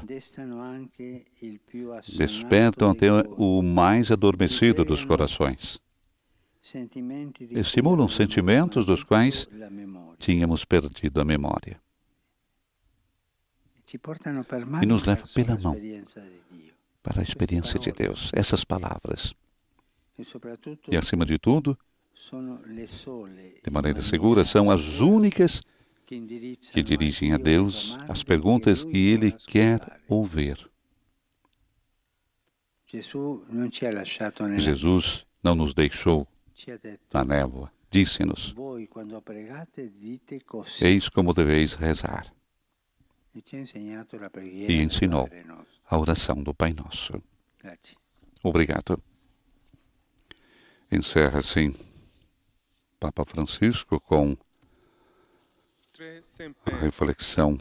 despertam 2.15 2.91
até 2.91 3.07
o 3.11 3.63
mais 3.63 4.11
adormecido 4.11 4.85
dos 4.85 5.03
corações, 5.03 5.81
estimulam 7.51 8.07
sentimentos 8.07 8.85
dos 8.85 9.03
quais 9.03 9.47
tínhamos 10.19 10.63
perdido 10.63 11.19
a 11.19 11.25
memória 11.25 11.81
e 14.81 14.85
nos 14.85 15.03
levam 15.03 15.27
pela 15.33 15.57
mão 15.57 15.75
para 17.03 17.19
a 17.19 17.23
experiência 17.23 17.79
de 17.79 17.91
Deus. 17.91 18.31
Essas 18.33 18.63
palavras. 18.63 19.33
E, 20.89 20.95
acima 20.95 21.25
de 21.25 21.39
tudo, 21.39 21.77
de 23.63 23.71
maneira 23.71 24.01
segura, 24.01 24.43
são 24.43 24.69
as 24.69 24.99
únicas 24.99 25.63
que 26.05 26.83
dirigem 26.83 27.33
a 27.33 27.37
Deus 27.37 27.97
as 28.07 28.23
perguntas 28.23 28.85
que 28.85 28.97
Ele 28.97 29.31
quer 29.31 29.99
ouvir. 30.07 30.69
Jesus 34.57 35.25
não 35.43 35.55
nos 35.55 35.73
deixou 35.73 36.27
na 37.13 37.23
névoa. 37.25 37.71
Disse-nos: 37.89 38.53
Eis 40.81 41.09
como 41.09 41.33
deveis 41.33 41.73
rezar. 41.75 42.33
E 44.69 44.81
ensinou 44.81 45.29
a 45.85 45.97
oração 45.97 46.41
do 46.41 46.53
Pai 46.53 46.73
Nosso. 46.73 47.21
Obrigado. 48.43 49.01
Encerra 50.91 51.39
assim 51.39 51.73
Papa 52.99 53.25
Francisco 53.25 53.99
com 53.99 54.35
a 56.65 56.75
reflexão 56.77 57.57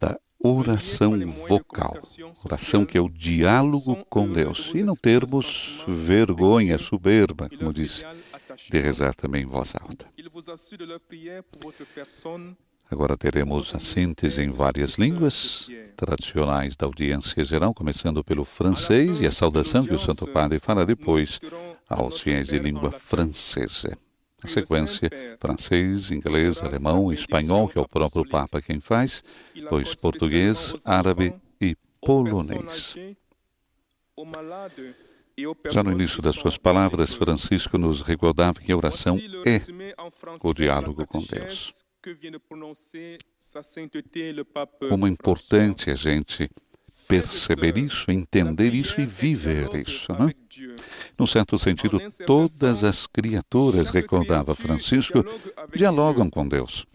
da 0.00 0.20
oração 0.42 1.18
vocal, 1.48 1.98
oração 2.44 2.86
que 2.86 2.96
é 2.96 3.00
o 3.00 3.08
diálogo 3.08 4.04
com 4.08 4.32
Deus, 4.32 4.70
e 4.74 4.82
não 4.82 4.94
termos 4.94 5.84
vergonha 5.86 6.78
soberba, 6.78 7.48
como 7.48 7.72
disse, 7.72 8.04
de 8.70 8.78
rezar 8.78 9.14
também 9.14 9.42
em 9.42 9.46
voz 9.46 9.74
alta. 9.74 10.06
Agora 12.90 13.18
teremos 13.18 13.74
a 13.74 13.78
síntese 13.78 14.42
em 14.42 14.50
várias 14.50 14.94
línguas 14.94 15.68
tradicionais 15.94 16.74
da 16.74 16.86
audiência 16.86 17.44
geral, 17.44 17.74
começando 17.74 18.24
pelo 18.24 18.44
francês 18.44 19.20
e 19.20 19.26
a 19.26 19.30
saudação 19.30 19.84
que 19.84 19.92
o 19.92 19.98
Santo 19.98 20.26
Padre 20.26 20.58
fará 20.58 20.84
depois 20.84 21.38
aos 21.88 22.22
fiéis 22.22 22.46
de 22.46 22.56
língua 22.56 22.90
francesa. 22.90 23.96
A 24.42 24.46
sequência, 24.46 25.10
francês, 25.40 26.12
inglês, 26.12 26.58
alemão 26.58 27.12
espanhol, 27.12 27.68
que 27.68 27.76
é 27.78 27.80
o 27.80 27.88
próprio 27.88 28.28
Papa 28.28 28.62
quem 28.62 28.80
faz, 28.80 29.24
depois 29.52 29.94
português, 29.96 30.74
árabe 30.84 31.34
e 31.60 31.76
polonês. 32.00 32.94
Já 35.70 35.82
no 35.82 35.92
início 35.92 36.22
das 36.22 36.34
suas 36.34 36.56
palavras, 36.56 37.14
Francisco 37.14 37.78
nos 37.78 38.02
recordava 38.02 38.60
que 38.60 38.72
a 38.72 38.76
oração 38.76 39.16
é 39.46 39.60
o 40.42 40.52
diálogo 40.52 41.06
com 41.06 41.18
Deus. 41.18 41.84
Como 44.88 45.06
importante 45.06 45.90
a 45.90 45.94
gente 45.94 46.50
perceber 47.08 47.78
isso, 47.78 48.10
entender 48.10 48.74
isso 48.74 49.00
e 49.00 49.06
viver 49.06 49.74
isso. 49.74 50.12
Né? 50.12 50.32
Num 51.18 51.26
certo 51.26 51.58
sentido, 51.58 51.98
todas 52.26 52.84
as 52.84 53.06
criaturas, 53.06 53.88
recordava 53.88 54.54
Francisco, 54.54 55.24
dialogam 55.74 56.28
com 56.28 56.46
Deus. 56.46 56.86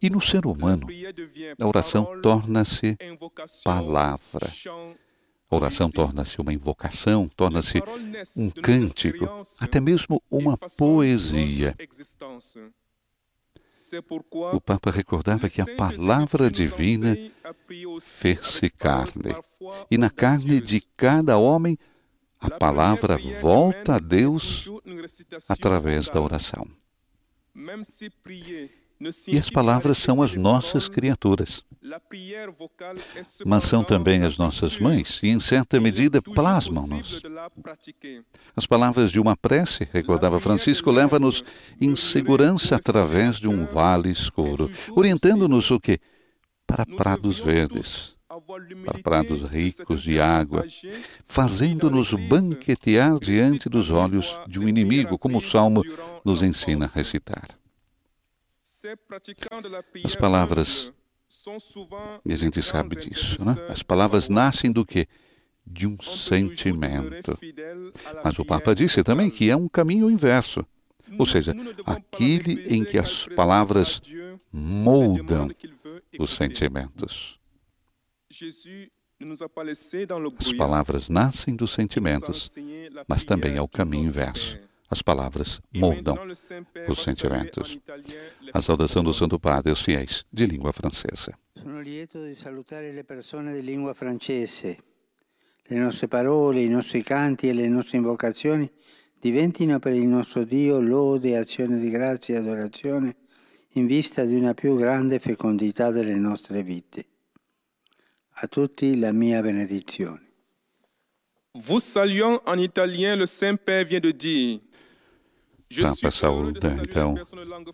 E 0.00 0.08
no 0.08 0.22
ser 0.22 0.46
humano, 0.46 0.86
a 1.60 1.66
oração 1.66 2.20
torna-se 2.22 2.96
palavra. 3.64 4.48
A 5.48 5.54
oração 5.56 5.90
torna-se 5.90 6.40
uma 6.40 6.52
invocação, 6.52 7.28
torna-se 7.28 7.80
um 8.36 8.50
cântico, 8.50 9.28
até 9.60 9.80
mesmo 9.80 10.22
uma 10.30 10.56
poesia. 10.78 11.76
O 14.52 14.60
Papa 14.60 14.90
recordava 14.90 15.48
que 15.48 15.60
a 15.60 15.76
palavra 15.76 16.50
divina 16.50 17.16
fez-se 18.00 18.70
carne, 18.70 19.34
e 19.90 19.98
na 19.98 20.10
carne 20.10 20.60
de 20.60 20.80
cada 20.96 21.36
homem 21.36 21.78
a 22.38 22.50
palavra 22.50 23.18
volta 23.40 23.96
a 23.96 23.98
Deus 23.98 24.68
através 25.48 26.08
da 26.08 26.20
oração. 26.20 26.66
E 29.28 29.38
as 29.38 29.50
palavras 29.50 29.98
são 29.98 30.22
as 30.22 30.34
nossas 30.34 30.88
criaturas, 30.88 31.62
mas 33.44 33.64
são 33.64 33.84
também 33.84 34.22
as 34.22 34.38
nossas 34.38 34.78
mães, 34.78 35.22
e 35.22 35.28
em 35.28 35.38
certa 35.38 35.78
medida 35.78 36.22
plasmam-nos. 36.22 37.20
As 38.56 38.66
palavras 38.66 39.12
de 39.12 39.20
uma 39.20 39.36
prece, 39.36 39.86
recordava 39.92 40.40
Francisco, 40.40 40.90
levam-nos 40.90 41.44
em 41.78 41.94
segurança 41.94 42.76
através 42.76 43.36
de 43.36 43.46
um 43.46 43.66
vale 43.66 44.10
escuro, 44.10 44.70
orientando-nos 44.92 45.70
o 45.70 45.78
que? 45.78 46.00
Para 46.66 46.86
prados 46.86 47.38
verdes, 47.38 48.16
para 48.84 48.98
prados 49.02 49.42
ricos 49.42 50.02
de 50.02 50.18
água, 50.18 50.64
fazendo-nos 51.26 52.12
banquetear 52.28 53.18
diante 53.20 53.68
dos 53.68 53.90
olhos 53.90 54.38
de 54.48 54.58
um 54.58 54.66
inimigo, 54.66 55.18
como 55.18 55.38
o 55.38 55.42
Salmo 55.42 55.82
nos 56.24 56.42
ensina 56.42 56.86
a 56.86 56.88
recitar. 56.88 57.46
As 60.04 60.14
palavras, 60.14 60.92
e 62.24 62.32
a 62.32 62.36
gente 62.36 62.62
sabe 62.62 62.96
disso, 62.96 63.44
né? 63.44 63.54
As 63.68 63.82
palavras 63.82 64.28
nascem 64.28 64.72
do 64.72 64.84
quê? 64.84 65.08
De 65.66 65.86
um 65.86 65.96
sentimento. 65.98 67.38
Mas 68.22 68.38
o 68.38 68.44
Papa 68.44 68.74
disse 68.74 69.02
também 69.02 69.30
que 69.30 69.50
é 69.50 69.56
um 69.56 69.68
caminho 69.68 70.10
inverso. 70.10 70.64
Ou 71.18 71.26
seja, 71.26 71.54
aquele 71.84 72.74
em 72.74 72.84
que 72.84 72.98
as 72.98 73.26
palavras 73.28 74.00
moldam 74.52 75.50
os 76.18 76.34
sentimentos. 76.34 77.38
As 80.38 80.52
palavras 80.52 81.08
nascem 81.08 81.56
dos 81.56 81.72
sentimentos, 81.72 82.54
mas 83.08 83.24
também 83.24 83.56
é 83.56 83.62
o 83.62 83.68
caminho 83.68 84.08
inverso. 84.08 84.58
As 84.88 85.02
palavras 85.02 85.60
moldam 85.72 86.16
os 86.88 87.02
sentimentos. 87.02 87.78
A 88.52 88.60
saudação 88.60 89.02
do 89.02 89.12
Santo 89.12 89.38
Padre 89.38 89.70
aos 89.70 89.82
fiéis 89.82 90.24
de 90.32 90.46
língua 90.46 90.72
francesa. 90.72 91.36
Sono 91.54 91.80
lieto 91.80 92.24
di 92.24 92.34
salutare 92.34 92.92
le 92.92 93.02
persone 93.02 93.52
di 93.52 93.62
lingua 93.62 93.94
francese. 93.94 94.78
Le 95.68 95.78
nostre 95.78 96.06
parole, 96.06 96.60
i 96.60 96.68
nostri 96.68 97.02
canti 97.02 97.48
e 97.48 97.52
le 97.52 97.68
nostre 97.68 97.96
invocazioni 97.96 98.70
diventino 99.18 99.80
per 99.80 99.94
il 99.94 100.06
nostro 100.06 100.44
Dio 100.44 100.78
lode, 100.80 101.36
azione 101.36 101.80
di 101.80 101.90
grazia 101.90 102.36
e 102.36 102.38
adorazione 102.38 103.16
in 103.72 103.86
vista 103.86 104.24
di 104.24 104.36
una 104.36 104.54
più 104.54 104.76
grande 104.76 105.18
fecondità 105.18 105.90
delle 105.90 106.14
nostre 106.14 106.62
vite. 106.62 107.06
A 108.38 108.46
tutti 108.46 108.96
la 108.98 109.10
mia 109.10 109.40
benedizione. 109.42 110.22
Vous 111.54 111.82
saluons 111.82 112.40
en 112.44 112.58
italien, 112.58 113.16
le 113.16 113.26
Saint-Père 113.26 113.86
vient 113.86 114.02
de 114.02 114.12
dire 114.12 114.60
Papa 115.74 116.10
saúda, 116.12 116.76
então, 116.80 117.16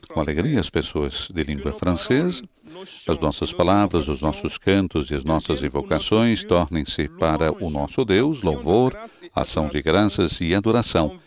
com 0.08 0.20
alegria 0.20 0.58
as 0.58 0.70
pessoas 0.70 1.28
de 1.32 1.42
língua 1.42 1.72
francesa. 1.72 2.42
As 3.06 3.18
nossas 3.18 3.52
palavras, 3.52 4.08
os 4.08 4.22
nossos 4.22 4.56
cantos 4.56 5.10
e 5.10 5.14
as 5.14 5.24
nossas 5.24 5.62
invocações 5.62 6.42
tornem-se 6.42 7.08
para 7.08 7.52
o 7.52 7.68
nosso 7.68 8.04
Deus 8.04 8.42
louvor, 8.42 8.96
ação 9.34 9.68
de 9.68 9.82
graças 9.82 10.40
e 10.40 10.54
adoração, 10.54 11.20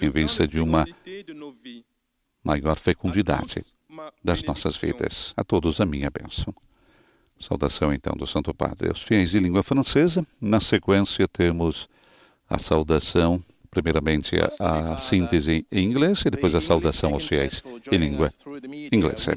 em 0.00 0.10
vista 0.10 0.48
de 0.48 0.58
uma 0.58 0.86
maior 2.42 2.78
fecundidade 2.78 3.62
das 4.24 4.42
nossas 4.42 4.76
vidas. 4.76 5.34
A 5.36 5.44
todos 5.44 5.80
a 5.80 5.86
minha 5.86 6.10
bênção. 6.10 6.54
Saudação 7.38 7.92
então 7.92 8.14
do 8.14 8.26
Santo 8.26 8.54
Padre 8.54 8.88
aos 8.88 9.02
fiéis 9.02 9.30
de 9.30 9.38
língua 9.38 9.62
francesa. 9.62 10.26
Na 10.40 10.60
sequência 10.60 11.28
temos 11.28 11.88
a 12.48 12.58
saudação, 12.58 13.42
primeiramente 13.66 14.36
a, 14.60 14.94
a 14.94 14.98
síntese 14.98 15.66
em 15.70 15.84
inglês 15.84 16.22
e 16.24 16.30
depois 16.30 16.54
a 16.54 16.60
saudação 16.60 17.14
aos 17.14 17.26
fiéis 17.26 17.62
em 17.90 17.98
língua 17.98 18.30
inglesa. 18.92 19.34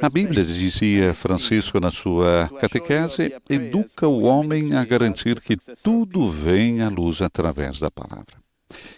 A 0.00 0.08
Bíblia 0.08 0.44
dizia 0.44 1.14
Francisco 1.14 1.78
na 1.80 1.90
sua 1.90 2.50
catequese, 2.60 3.34
educa 3.48 4.08
o 4.08 4.22
homem 4.22 4.74
a 4.74 4.84
garantir 4.84 5.40
que 5.40 5.56
tudo 5.82 6.30
vem 6.30 6.80
à 6.80 6.88
luz 6.88 7.22
através 7.22 7.78
da 7.78 7.90
palavra. 7.90 8.40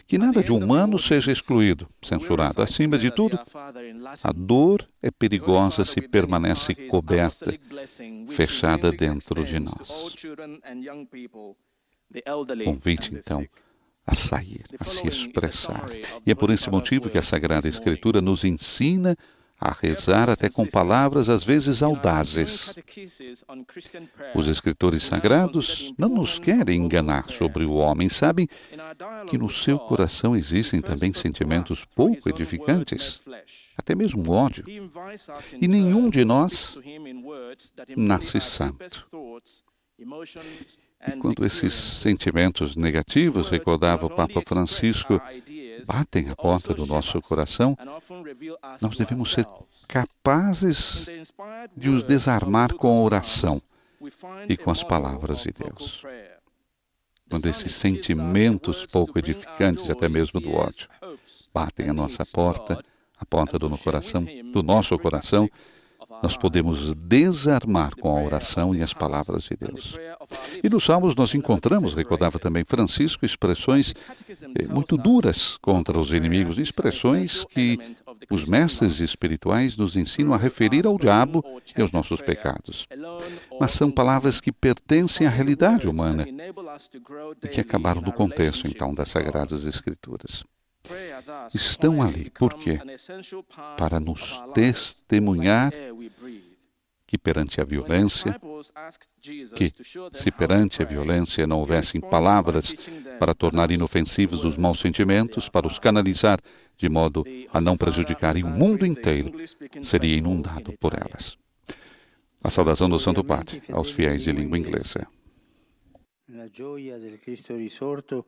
Que 0.06 0.18
nada 0.18 0.42
de 0.42 0.52
humano 0.52 0.98
seja 0.98 1.32
excluído, 1.32 1.86
censurado. 2.02 2.60
Acima 2.60 2.98
de 2.98 3.10
tudo, 3.10 3.38
a 4.22 4.32
dor 4.32 4.86
é 5.00 5.10
perigosa 5.10 5.84
se 5.84 6.00
permanece 6.02 6.74
coberta, 6.74 7.52
fechada 8.28 8.92
dentro 8.92 9.44
de 9.44 9.58
nós. 9.58 9.88
Convite, 12.64 13.14
então, 13.14 13.46
a 14.06 14.14
sair, 14.14 14.64
a 14.78 14.84
se 14.84 15.06
expressar. 15.06 15.86
E 16.26 16.30
é 16.30 16.34
por 16.34 16.50
esse 16.50 16.68
motivo 16.70 17.08
que 17.08 17.18
a 17.18 17.22
Sagrada 17.22 17.68
Escritura 17.68 18.20
nos 18.20 18.44
ensina 18.44 19.16
a 19.62 19.72
rezar 19.80 20.28
até 20.28 20.50
com 20.50 20.66
palavras 20.66 21.28
às 21.28 21.44
vezes 21.44 21.84
audazes. 21.84 22.74
Os 24.34 24.48
escritores 24.48 25.04
sagrados 25.04 25.94
não 25.96 26.08
nos 26.08 26.36
querem 26.36 26.82
enganar 26.82 27.30
sobre 27.30 27.64
o 27.64 27.74
homem, 27.74 28.08
sabem 28.08 28.48
que 29.28 29.38
no 29.38 29.48
seu 29.48 29.78
coração 29.78 30.34
existem 30.34 30.80
também 30.80 31.12
sentimentos 31.12 31.84
pouco 31.94 32.28
edificantes, 32.28 33.20
até 33.76 33.94
mesmo 33.94 34.32
ódio. 34.32 34.64
E 35.60 35.68
nenhum 35.68 36.10
de 36.10 36.24
nós 36.24 36.76
nasce 37.96 38.40
santo. 38.40 39.06
E 39.98 41.16
quando 41.20 41.44
esses 41.44 41.72
sentimentos 41.72 42.76
negativos, 42.76 43.48
recordava 43.48 44.06
o 44.06 44.10
Papa 44.10 44.40
Francisco, 44.46 45.20
batem 45.86 46.30
à 46.30 46.36
porta 46.36 46.72
do 46.72 46.86
nosso 46.86 47.20
coração, 47.20 47.76
nós 48.80 48.96
devemos 48.96 49.32
ser 49.32 49.46
capazes 49.88 51.06
de 51.76 51.88
os 51.88 52.04
desarmar 52.04 52.74
com 52.74 52.88
a 52.88 53.02
oração 53.02 53.60
e 54.48 54.56
com 54.56 54.70
as 54.70 54.82
palavras 54.82 55.42
de 55.42 55.52
Deus. 55.52 56.02
Quando 57.28 57.48
esses 57.48 57.72
sentimentos 57.72 58.86
pouco 58.86 59.18
edificantes, 59.18 59.88
até 59.88 60.08
mesmo 60.08 60.40
do 60.40 60.52
ódio, 60.52 60.88
batem 61.52 61.88
à 61.88 61.92
nossa 61.92 62.24
porta, 62.26 62.82
a 63.18 63.24
porta 63.24 63.58
do, 63.58 63.76
coração, 63.78 64.24
do 64.52 64.62
nosso 64.62 64.98
coração, 64.98 65.48
nós 66.22 66.36
podemos 66.36 66.94
desarmar 66.94 67.96
com 67.96 68.16
a 68.16 68.22
oração 68.22 68.74
e 68.74 68.82
as 68.82 68.92
palavras 68.92 69.44
de 69.44 69.56
Deus. 69.56 69.96
E 70.62 70.68
nos 70.68 70.84
Salmos 70.84 71.16
nós 71.16 71.34
encontramos, 71.34 71.94
recordava 71.94 72.38
também 72.38 72.64
Francisco, 72.64 73.26
expressões 73.26 73.94
eh, 74.28 74.66
muito 74.68 74.96
duras 74.96 75.56
contra 75.58 75.98
os 75.98 76.12
inimigos, 76.12 76.58
expressões 76.58 77.44
que 77.44 77.78
os 78.30 78.44
mestres 78.44 79.00
espirituais 79.00 79.76
nos 79.76 79.96
ensinam 79.96 80.32
a 80.32 80.36
referir 80.36 80.86
ao 80.86 80.98
diabo 80.98 81.44
e 81.76 81.82
aos 81.82 81.90
nossos 81.90 82.20
pecados. 82.20 82.86
Mas 83.58 83.72
são 83.72 83.90
palavras 83.90 84.40
que 84.40 84.52
pertencem 84.52 85.26
à 85.26 85.30
realidade 85.30 85.88
humana 85.88 86.24
e 87.42 87.48
que 87.48 87.60
acabaram 87.60 88.00
no 88.00 88.12
contexto, 88.12 88.66
então, 88.66 88.94
das 88.94 89.08
Sagradas 89.08 89.64
Escrituras 89.64 90.44
estão 91.54 92.02
ali. 92.02 92.30
Por 92.30 92.54
quê? 92.54 92.78
Para 93.76 94.00
nos 94.00 94.42
testemunhar 94.54 95.72
que 97.12 97.18
perante 97.18 97.60
a 97.60 97.64
violência, 97.64 98.34
que 99.54 99.70
se 100.14 100.30
perante 100.30 100.80
a 100.80 100.86
violência 100.86 101.46
não 101.46 101.58
houvessem 101.58 102.00
palavras 102.00 102.74
para 103.18 103.34
tornar 103.34 103.70
inofensivos 103.70 104.46
os 104.46 104.56
maus 104.56 104.80
sentimentos, 104.80 105.46
para 105.46 105.66
os 105.66 105.78
canalizar 105.78 106.40
de 106.74 106.88
modo 106.88 107.22
a 107.52 107.60
não 107.60 107.76
prejudicarem 107.76 108.44
o 108.44 108.48
mundo 108.48 108.86
inteiro, 108.86 109.30
seria 109.82 110.16
inundado 110.16 110.72
por 110.80 110.94
elas. 110.94 111.36
A 112.42 112.48
saudação 112.48 112.88
do 112.88 112.98
Santo 112.98 113.22
Padre 113.22 113.60
aos 113.70 113.90
fiéis 113.90 114.22
de 114.22 114.32
língua 114.32 114.56
inglesa. 114.56 115.06
La 116.28 116.48
gioia 116.48 116.98
del 116.98 117.20
Cristo 117.20 117.54
risorto 117.54 118.24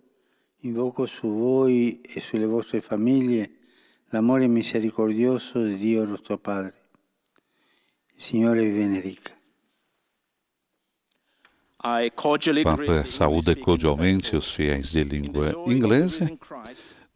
Invoco 0.60 1.06
su 1.06 1.26
voi 1.28 2.02
e 2.02 2.20
sulle 2.20 2.44
vostre 2.44 2.82
famiglie 2.82 3.50
l'amore 4.10 4.46
misericordioso 4.46 5.64
di 5.64 5.78
Dio 5.78 6.04
nostro 6.04 6.36
Padre. 6.36 6.83
Signore 8.16 8.60
vi 8.64 8.78
benedica. 8.78 9.32
Papa 12.64 13.04
saúda 13.04 13.54
cordialmente 13.54 14.34
os 14.34 14.50
fiéis 14.50 14.90
de 14.90 15.04
língua 15.04 15.52
inglesa. 15.66 16.30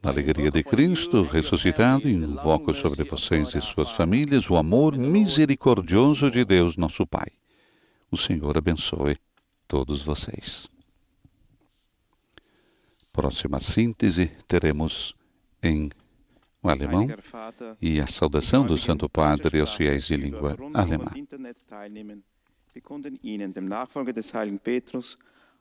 Na 0.02 0.10
alegria 0.10 0.50
de 0.50 0.62
Cristo 0.62 1.22
ressuscitado, 1.22 2.08
invoco 2.08 2.74
sobre 2.74 3.02
vocês 3.04 3.54
e 3.54 3.62
suas 3.62 3.90
famílias 3.92 4.50
o 4.50 4.56
amor 4.56 4.96
misericordioso 4.96 6.30
de 6.30 6.44
Deus, 6.44 6.76
nosso 6.76 7.06
Pai. 7.06 7.28
O 8.10 8.16
Senhor 8.16 8.58
abençoe 8.58 9.16
todos 9.66 10.02
vocês. 10.02 10.68
Próxima 13.10 13.60
síntese 13.60 14.30
teremos 14.46 15.14
em 15.62 15.90
alemão 16.62 17.06
e 17.80 18.00
a 18.00 18.06
saudação 18.06 18.66
do 18.66 18.76
Santo 18.78 19.08
Padre 19.08 19.60
aos 19.60 19.74
fiéis 19.74 20.04
de 20.06 20.14
língua 20.14 20.56
alemã. 20.74 21.10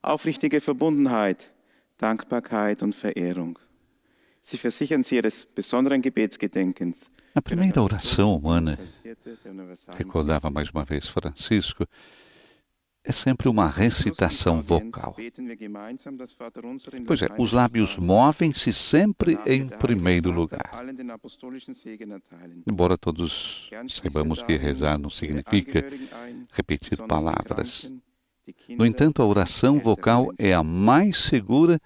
Aufrichtige 0.03 0.61
Verbundenheit, 0.61 1.51
Dankbarkeit 1.97 2.83
und 2.83 2.93
Verehrung. 2.95 3.57
Sie 4.41 4.57
versichern 4.57 5.03
ihres 5.09 5.45
besonderen 5.45 6.01
Gebetsgedenkens. 6.01 7.09
Na 7.35 7.41
primeira 7.41 7.83
oração 7.83 8.35
humana, 8.35 8.79
recordava 9.97 10.49
mais 10.49 10.69
uma 10.69 10.85
vez 10.85 11.07
Francisco, 11.07 11.85
é 13.07 13.11
sempre 13.13 13.47
uma 13.47 13.69
recitação 13.69 14.61
vocal. 14.61 15.15
Pois 17.05 17.21
é, 17.21 17.27
os 17.37 17.53
lábios 17.53 17.95
movem-se 17.97 18.73
sempre 18.73 19.39
em 19.45 19.69
primeiro 19.69 20.29
lugar. 20.29 20.69
Embora 22.67 22.97
todos 22.97 23.69
saibamos 23.87 24.43
que 24.43 24.57
rezar 24.57 24.97
não 24.97 25.09
significa 25.09 25.85
repetir 26.51 26.97
palavras. 27.07 27.89
No 28.69 28.85
entanto, 28.85 29.21
a 29.21 29.25
oração 29.25 29.79
vocal 29.79 30.33
é 30.37 30.53
a 30.53 30.61
mais 30.61 31.17
segura 31.17 31.79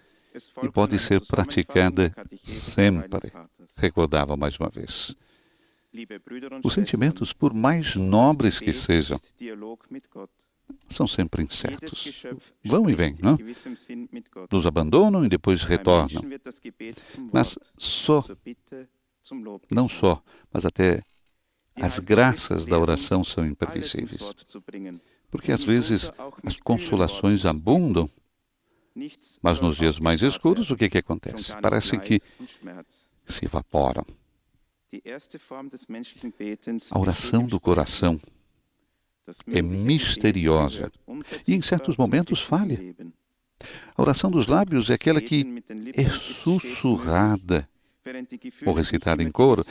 e 0.64 0.70
pode 0.72 0.98
ser 0.98 1.22
praticada 1.28 2.12
sempre. 2.44 3.32
Recordava 3.78 4.36
mais 4.36 4.58
uma 4.58 4.70
vez. 4.70 5.16
Os 6.64 6.74
sentimentos, 6.74 7.32
por 7.32 7.54
mais 7.54 7.96
nobres 7.96 8.60
que 8.60 8.74
sejam, 8.74 9.20
são 10.90 11.08
sempre 11.08 11.44
incertos. 11.44 12.24
Vão 12.64 12.90
e 12.90 12.94
vêm, 12.94 13.16
não? 13.20 13.38
Nos 14.52 14.66
abandonam 14.66 15.26
e 15.26 15.30
depois 15.30 15.64
retornam. 15.64 16.22
Mas 17.32 17.58
só, 17.78 18.24
não 19.70 19.88
só, 19.90 20.22
mas 20.52 20.66
até 20.66 21.02
as 21.76 22.00
graças 22.00 22.66
da 22.66 22.78
oração 22.78 23.24
são 23.24 23.46
imprevisíveis. 23.46 24.34
Porque 25.30 25.52
às 25.52 25.64
vezes 25.64 26.12
as 26.44 26.60
consolações 26.60 27.46
abundam, 27.46 28.10
mas 29.42 29.60
nos 29.62 29.78
dias 29.78 29.98
mais 29.98 30.22
escuros 30.22 30.70
o 30.70 30.76
que, 30.76 30.90
que 30.90 30.98
acontece? 30.98 31.54
Parece 31.62 31.98
que 31.98 32.22
se 33.26 33.46
evaporam. 33.46 34.06
A 36.92 37.00
oração 37.00 37.48
do 37.48 37.60
coração 37.60 38.20
é 39.48 39.62
misteriosa. 39.62 40.92
E, 41.48 41.54
em 41.54 41.62
certos 41.62 41.98
momentos, 41.98 42.42
falha. 42.42 42.80
A 43.96 44.02
oração 44.02 44.32
dos 44.32 44.48
lábios 44.48 44.90
é 44.90 44.96
aquela 44.96 45.22
que 45.22 45.64
é 45.94 46.10
sussurrada. 46.10 47.70
Ou 48.66 48.74
recitada 48.74 49.22
em 49.22 49.30
coro, 49.30 49.64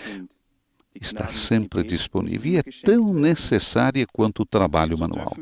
está 0.95 1.29
sempre 1.29 1.83
disponível 1.83 2.53
e 2.53 2.59
é 2.59 2.63
tão 2.85 3.13
necessária 3.13 4.07
quanto 4.13 4.43
o 4.43 4.47
trabalho 4.47 4.97
manual. 4.99 5.35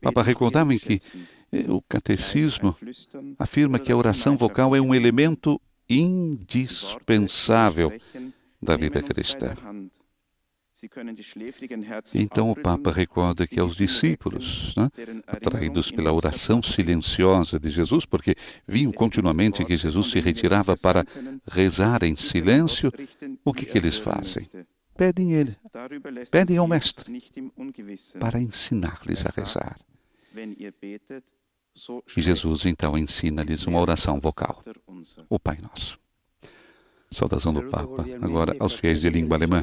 Papa 0.00 0.22
recordava 0.22 0.74
que 0.76 0.98
eh, 1.52 1.66
o 1.68 1.82
catecismo 1.82 2.74
afirma 3.38 3.78
que 3.78 3.92
a 3.92 3.96
oração 3.96 4.36
vocal 4.36 4.74
é 4.74 4.80
um 4.80 4.94
elemento 4.94 5.60
indispensável 5.88 7.92
da 8.62 8.76
vida 8.76 9.02
cristã. 9.02 9.54
Então 12.14 12.50
o 12.50 12.56
Papa 12.56 12.90
recorda 12.90 13.46
que 13.46 13.60
aos 13.60 13.76
discípulos, 13.76 14.74
né, 14.76 14.88
atraídos 15.26 15.90
pela 15.90 16.12
oração 16.12 16.62
silenciosa 16.62 17.58
de 17.58 17.70
Jesus, 17.70 18.06
porque 18.06 18.34
viam 18.66 18.92
continuamente 18.92 19.64
que 19.64 19.76
Jesus 19.76 20.10
se 20.10 20.20
retirava 20.20 20.76
para 20.76 21.04
rezar 21.46 22.02
em 22.02 22.16
silêncio, 22.16 22.92
o 23.44 23.52
que, 23.52 23.66
que 23.66 23.76
eles 23.76 23.98
fazem? 23.98 24.48
Pedem 24.96 25.32
ele, 25.32 25.56
pedem 26.30 26.56
ao 26.58 26.68
Mestre 26.68 27.22
para 28.18 28.40
ensinar-lhes 28.40 29.24
a 29.26 29.30
rezar. 29.30 29.78
E 32.16 32.20
Jesus 32.20 32.66
então 32.66 32.98
ensina-lhes 32.98 33.64
uma 33.66 33.80
oração 33.80 34.20
vocal, 34.20 34.62
o 35.28 35.38
Pai 35.38 35.58
Nosso. 35.60 35.98
Saudação 37.12 37.52
do 37.52 37.68
Papa, 37.68 38.04
agora 38.20 38.54
aos 38.60 38.74
fiéis 38.74 39.00
de 39.00 39.10
língua 39.10 39.36
alemã. 39.36 39.60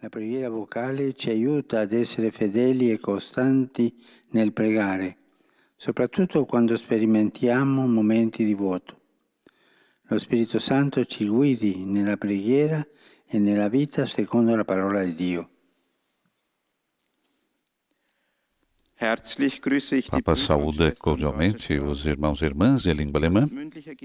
La 0.00 0.10
preghiera 0.10 0.50
vocale 0.50 1.14
ci 1.14 1.30
aiuta 1.30 1.78
ad 1.78 1.92
essere 1.92 2.32
fedeli 2.32 2.90
e 2.90 2.98
costanti 2.98 3.94
nel 4.30 4.52
pregare, 4.52 5.16
soprattutto 5.76 6.44
quando 6.44 6.76
sperimentiamo 6.76 7.86
momenti 7.86 8.44
di 8.44 8.54
vuoto. 8.54 9.00
Lo 10.08 10.18
Spirito 10.18 10.58
Santo 10.58 11.04
ci 11.04 11.28
guidi 11.28 11.84
nella 11.84 12.16
preghiera 12.16 12.84
e 13.26 13.38
nella 13.38 13.68
vita 13.68 14.06
secondo 14.06 14.56
la 14.56 14.64
parola 14.64 15.04
di 15.04 15.14
Dio. 15.14 15.50
Papa 20.10 20.34
saúda 20.36 20.90
cordialmente 20.98 21.78
os 21.78 22.06
irmãos 22.06 22.40
e 22.40 22.46
irmãs 22.46 22.82
de 22.82 22.92
língua 22.94 23.20
alemã. 23.20 23.46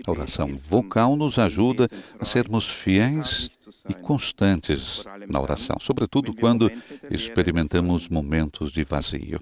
A 0.05 0.11
oração 0.11 0.57
vocal 0.57 1.15
nos 1.15 1.39
ajuda 1.39 1.87
a 2.19 2.25
sermos 2.25 2.67
fiéis 2.67 3.49
e 3.89 3.93
constantes 3.93 5.01
na 5.29 5.39
oração, 5.39 5.77
sobretudo 5.79 6.33
quando 6.33 6.69
experimentamos 7.09 8.09
momentos 8.09 8.69
de 8.73 8.83
vazio. 8.83 9.39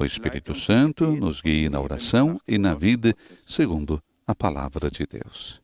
O 0.00 0.04
Espírito 0.04 0.52
Santo 0.58 1.06
nos 1.06 1.40
guia 1.40 1.70
na 1.70 1.80
oração 1.80 2.40
e 2.46 2.58
na 2.58 2.74
vida 2.74 3.14
segundo 3.46 4.02
a 4.26 4.34
palavra 4.34 4.90
de 4.90 5.06
Deus. 5.06 5.62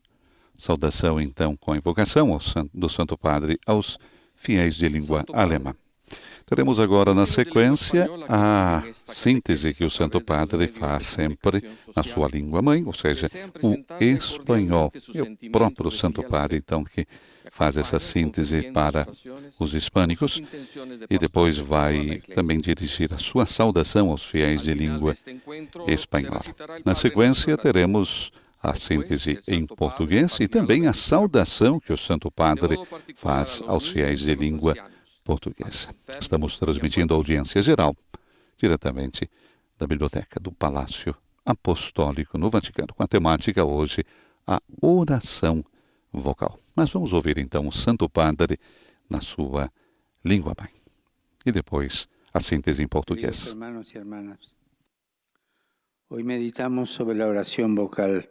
Saudação, 0.57 1.21
então, 1.21 1.57
com 1.57 1.73
a 1.73 1.77
invocação 1.77 2.39
do 2.73 2.89
Santo 2.89 3.19
Padre 3.19 3.59
aos 3.67 3.99
fiéis 4.37 4.77
de 4.77 4.89
língua 4.89 5.25
alemã. 5.33 5.75
Teremos 6.45 6.79
agora, 6.79 7.15
na 7.15 7.27
sequência, 7.27 8.09
a 8.29 8.83
síntese 9.07 9.73
que 9.75 9.85
o 9.85 9.91
Santo 9.91 10.21
Padre 10.21 10.69
faz 10.69 11.05
sempre 11.05 11.63
na 11.95 12.03
sua 12.03 12.29
língua 12.29 12.61
mãe, 12.63 12.85
ou 12.85 12.93
seja, 12.93 13.29
o 13.63 13.77
espanhol. 14.01 14.93
E 15.15 15.21
o 15.23 15.51
próprio 15.51 15.91
Santo 15.91 16.23
Padre, 16.23 16.59
então, 16.59 16.85
que 16.85 17.07
faz 17.51 17.77
essa 17.77 18.01
síntese 18.01 18.71
para 18.73 19.07
os 19.59 19.75
hispânicos 19.75 20.41
e 21.11 21.19
depois 21.19 21.59
vai 21.59 22.23
também 22.35 22.61
dirigir 22.61 23.13
a 23.13 23.19
sua 23.19 23.47
saudação 23.47 24.11
aos 24.11 24.25
fiéis 24.25 24.63
de 24.63 24.73
língua 24.73 25.15
espanhola. 25.87 26.43
Na 26.85 26.95
sequência, 26.95 27.57
teremos 27.57 28.33
a 28.63 28.77
síntese 28.77 29.41
em 29.49 29.67
português 29.67 30.39
e 30.41 30.47
também 30.47 30.87
a 30.87 30.93
saudação 30.93 31.81
que 31.81 31.93
o 31.93 31.99
Santo 31.99 32.31
Padre 32.31 32.79
faz 33.17 33.61
aos 33.67 33.89
fiéis 33.89 34.21
de 34.21 34.35
língua 34.35 34.77
portuguesa. 35.25 35.95
Estamos 36.19 36.59
transmitindo 36.59 37.15
audiência 37.15 37.63
geral 37.63 37.97
diretamente 38.59 39.31
da 39.79 39.87
Biblioteca 39.87 40.39
do 40.39 40.53
Palácio 40.53 41.15
Apostólico 41.45 42.39
no 42.39 42.51
Vaticano, 42.51 42.95
com 42.95 43.03
a 43.03 43.09
temática 43.09 43.65
hoje 43.65 44.05
a 44.47 44.61
oração 44.81 45.65
vocal. 46.13 46.59
Mas 46.77 46.91
vamos 46.91 47.13
ouvir 47.13 47.39
então 47.39 47.67
o 47.67 47.73
Santo 47.73 48.09
Padre 48.09 48.59
na 49.09 49.21
sua 49.21 49.71
língua 50.25 50.55
mãe. 50.59 50.71
E 51.45 51.51
depois 51.51 52.09
a 52.33 52.41
síntese 52.41 52.83
em 52.83 52.89
português. 52.89 53.49
Hermanos 53.49 53.93
y 53.95 53.99
hermanas, 53.99 54.55
hoy 56.09 56.23
meditamos 56.23 56.91
sobre 56.91 57.17
la 57.17 57.27
oración 57.27 57.75
vocal. 57.75 58.29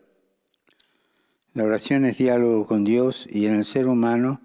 La 1.54 1.66
oración 1.66 2.06
es 2.06 2.18
diálogo 2.18 2.66
con 2.66 2.86
Dios 2.86 3.28
y 3.30 3.46
en 3.46 3.56
el 3.56 3.66
ser 3.66 3.88
humano 3.88 4.40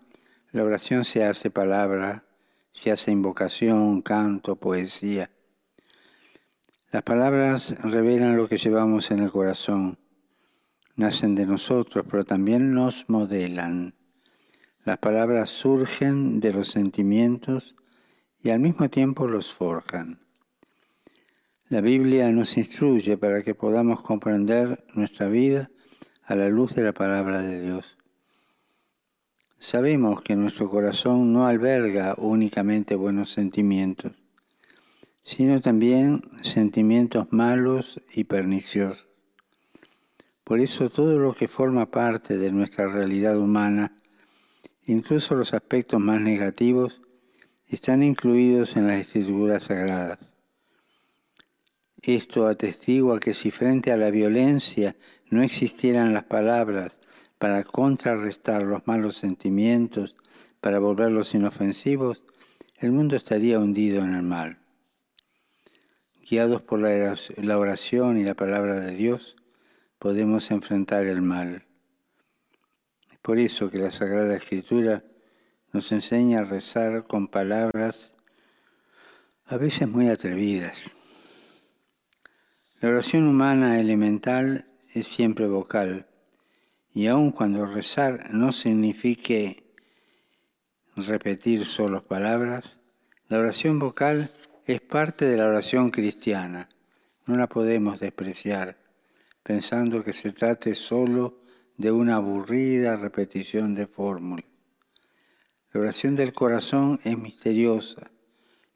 la 0.51 0.65
oración 0.65 1.05
se 1.05 1.25
hace 1.25 1.51
palabra, 1.51 2.25
se 2.77 2.91
hace 2.91 3.11
invocación, 3.11 4.03
canto, 4.03 4.57
poesía. 4.57 5.31
Las 6.93 7.03
palabras 7.05 7.83
revelan 7.83 8.37
lo 8.37 8.49
que 8.49 8.59
llevamos 8.59 9.11
en 9.11 9.21
el 9.21 9.31
corazón, 9.31 9.99
nacen 10.95 11.35
de 11.35 11.47
nosotros, 11.47 12.05
pero 12.09 12.27
también 12.27 12.75
nos 12.75 13.09
modelan. 13.09 13.95
Las 14.85 14.99
palabras 14.99 15.49
surgen 15.49 16.39
de 16.39 16.53
los 16.53 16.69
sentimientos 16.69 17.75
y 18.43 18.51
al 18.51 18.61
mismo 18.61 18.91
tiempo 18.91 19.27
los 19.27 19.55
forjan. 19.55 20.21
La 21.71 21.81
Biblia 21.81 22.31
nos 22.31 22.59
instruye 22.59 23.17
para 23.17 23.43
que 23.43 23.55
podamos 23.55 24.03
comprender 24.03 24.85
nuestra 24.93 25.29
vida 25.29 25.71
a 26.25 26.35
la 26.35 26.51
luz 26.51 26.75
de 26.75 26.83
la 26.83 26.93
palabra 26.93 27.41
de 27.41 27.59
Dios. 27.59 27.96
Sabemos 29.59 30.21
que 30.21 30.37
nuestro 30.37 30.69
corazón 30.69 31.33
no 31.33 31.47
alberga 31.47 32.15
únicamente 32.19 32.95
buenos 32.95 33.31
sentimientos, 33.31 34.13
sino 35.23 35.63
también 35.63 36.23
sentimientos 36.43 37.29
malos 37.31 38.01
y 38.13 38.25
perniciosos. 38.25 39.09
Por 40.45 40.61
eso 40.61 40.91
todo 40.91 41.19
lo 41.19 41.33
que 41.35 41.49
forma 41.49 41.91
parte 41.91 42.37
de 42.37 42.53
nuestra 42.53 42.87
realidad 42.87 43.39
humana, 43.39 43.97
incluso 44.85 45.35
los 45.35 45.55
aspectos 45.55 46.01
más 46.01 46.21
negativos, 46.21 47.01
están 47.67 48.03
incluidos 48.03 48.77
en 48.77 48.87
las 48.87 49.01
escrituras 49.01 49.65
sagradas. 49.65 50.19
Esto 52.03 52.47
atestigua 52.47 53.19
que 53.19 53.35
si 53.35 53.51
frente 53.51 53.91
a 53.91 53.97
la 53.97 54.11
violencia 54.11 54.97
no 55.31 55.43
existieran 55.43 56.15
las 56.15 56.25
palabras 56.25 57.01
para 57.39 57.65
contrarrestar 57.65 58.63
los 58.63 58.87
malos 58.87 59.17
sentimientos, 59.17 60.17
para 60.61 60.79
volverlos 60.79 61.35
inofensivos, 61.35 62.23
el 62.79 62.93
mundo 62.93 63.17
estaría 63.17 63.59
hundido 63.59 64.03
en 64.03 64.15
el 64.15 64.23
mal. 64.23 64.59
Guiados 66.29 66.63
por 66.63 66.81
la 66.81 67.59
oración 67.59 68.19
y 68.19 68.25
la 68.25 68.35
palabra 68.35 68.81
de 68.81 68.93
Dios, 68.93 69.37
podemos 69.99 70.51
enfrentar 70.51 71.07
el 71.07 71.23
mal. 71.23 71.65
Es 73.13 73.19
por 73.21 73.39
eso 73.39 73.71
que 73.71 73.79
la 73.79 73.91
Sagrada 73.91 74.37
Escritura 74.37 75.05
nos 75.73 75.93
enseña 75.93 76.41
a 76.41 76.45
rezar 76.45 77.07
con 77.07 77.29
palabras 77.29 78.17
a 79.45 79.57
veces 79.57 79.89
muy 79.89 80.09
atrevidas. 80.09 80.97
La 82.81 82.89
oración 82.89 83.29
humana 83.29 83.79
elemental 83.79 84.67
es 84.93 85.07
siempre 85.07 85.47
vocal 85.47 86.07
y 86.97 87.09
aun 87.09 87.31
cuando 87.31 87.67
rezar 87.67 88.33
no 88.33 88.53
signifique 88.53 89.65
repetir 90.97 91.67
solo 91.67 92.03
palabras, 92.03 92.79
la 93.29 93.39
oración 93.39 93.79
vocal 93.79 94.31
es 94.65 94.81
parte 94.81 95.27
de 95.27 95.37
la 95.37 95.47
oración 95.47 95.91
cristiana. 95.91 96.71
No 97.27 97.37
la 97.37 97.49
podemos 97.49 98.01
despreciar 98.01 98.79
pensando 99.43 100.03
que 100.03 100.15
se 100.15 100.33
trate 100.33 100.75
solo 100.75 101.39
de 101.77 101.93
una 101.93 102.17
aburrida 102.17 102.97
repetición 102.97 103.75
de 103.75 103.87
fórmulas. 103.87 104.47
La 105.75 105.83
oración 105.83 106.17
del 106.17 106.33
corazón 106.33 106.99
es 107.05 107.19
misteriosa 107.19 108.11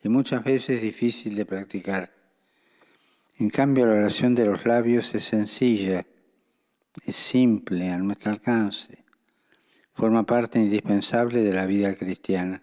y 0.04 0.10
muchas 0.10 0.44
veces 0.44 0.82
difícil 0.82 1.36
de 1.36 1.46
practicar. 1.46 2.12
En 3.38 3.48
cambio, 3.48 3.86
la 3.86 3.94
oración 3.94 4.34
de 4.34 4.44
los 4.44 4.66
labios 4.66 5.14
es 5.14 5.24
sencilla 5.24 6.04
es 7.04 7.16
simple 7.16 7.90
a 7.90 7.98
nuestro 7.98 8.32
alcance, 8.32 9.04
forma 9.92 10.24
parte 10.24 10.58
indispensable 10.58 11.42
de 11.42 11.52
la 11.52 11.66
vida 11.66 11.94
cristiana. 11.94 12.62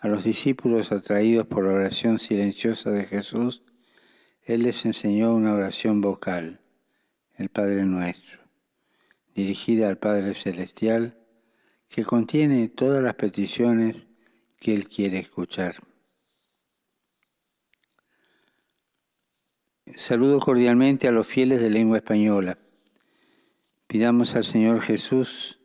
A 0.00 0.08
los 0.08 0.24
discípulos 0.24 0.92
atraídos 0.92 1.46
por 1.46 1.66
la 1.66 1.74
oración 1.74 2.18
silenciosa 2.18 2.90
de 2.90 3.04
Jesús, 3.04 3.62
Él 4.42 4.62
les 4.62 4.84
enseñó 4.86 5.34
una 5.34 5.52
oración 5.52 6.00
vocal, 6.00 6.60
el 7.36 7.50
Padre 7.50 7.84
Nuestro, 7.84 8.40
dirigida 9.34 9.88
al 9.88 9.98
Padre 9.98 10.34
Celestial, 10.34 11.18
que 11.88 12.04
contiene 12.04 12.68
todas 12.68 13.02
las 13.02 13.14
peticiones 13.14 14.06
que 14.58 14.72
Él 14.72 14.88
quiere 14.88 15.18
escuchar. 15.18 15.89
Saludo 19.96 20.40
cordialmente 20.40 21.08
a 21.08 21.10
los 21.10 21.26
fieles 21.26 21.60
de 21.60 21.70
lengua 21.70 21.98
española. 21.98 22.58
Pidamos 23.86 24.36
al 24.36 24.44
Señor 24.44 24.80
Jesús, 24.80 25.60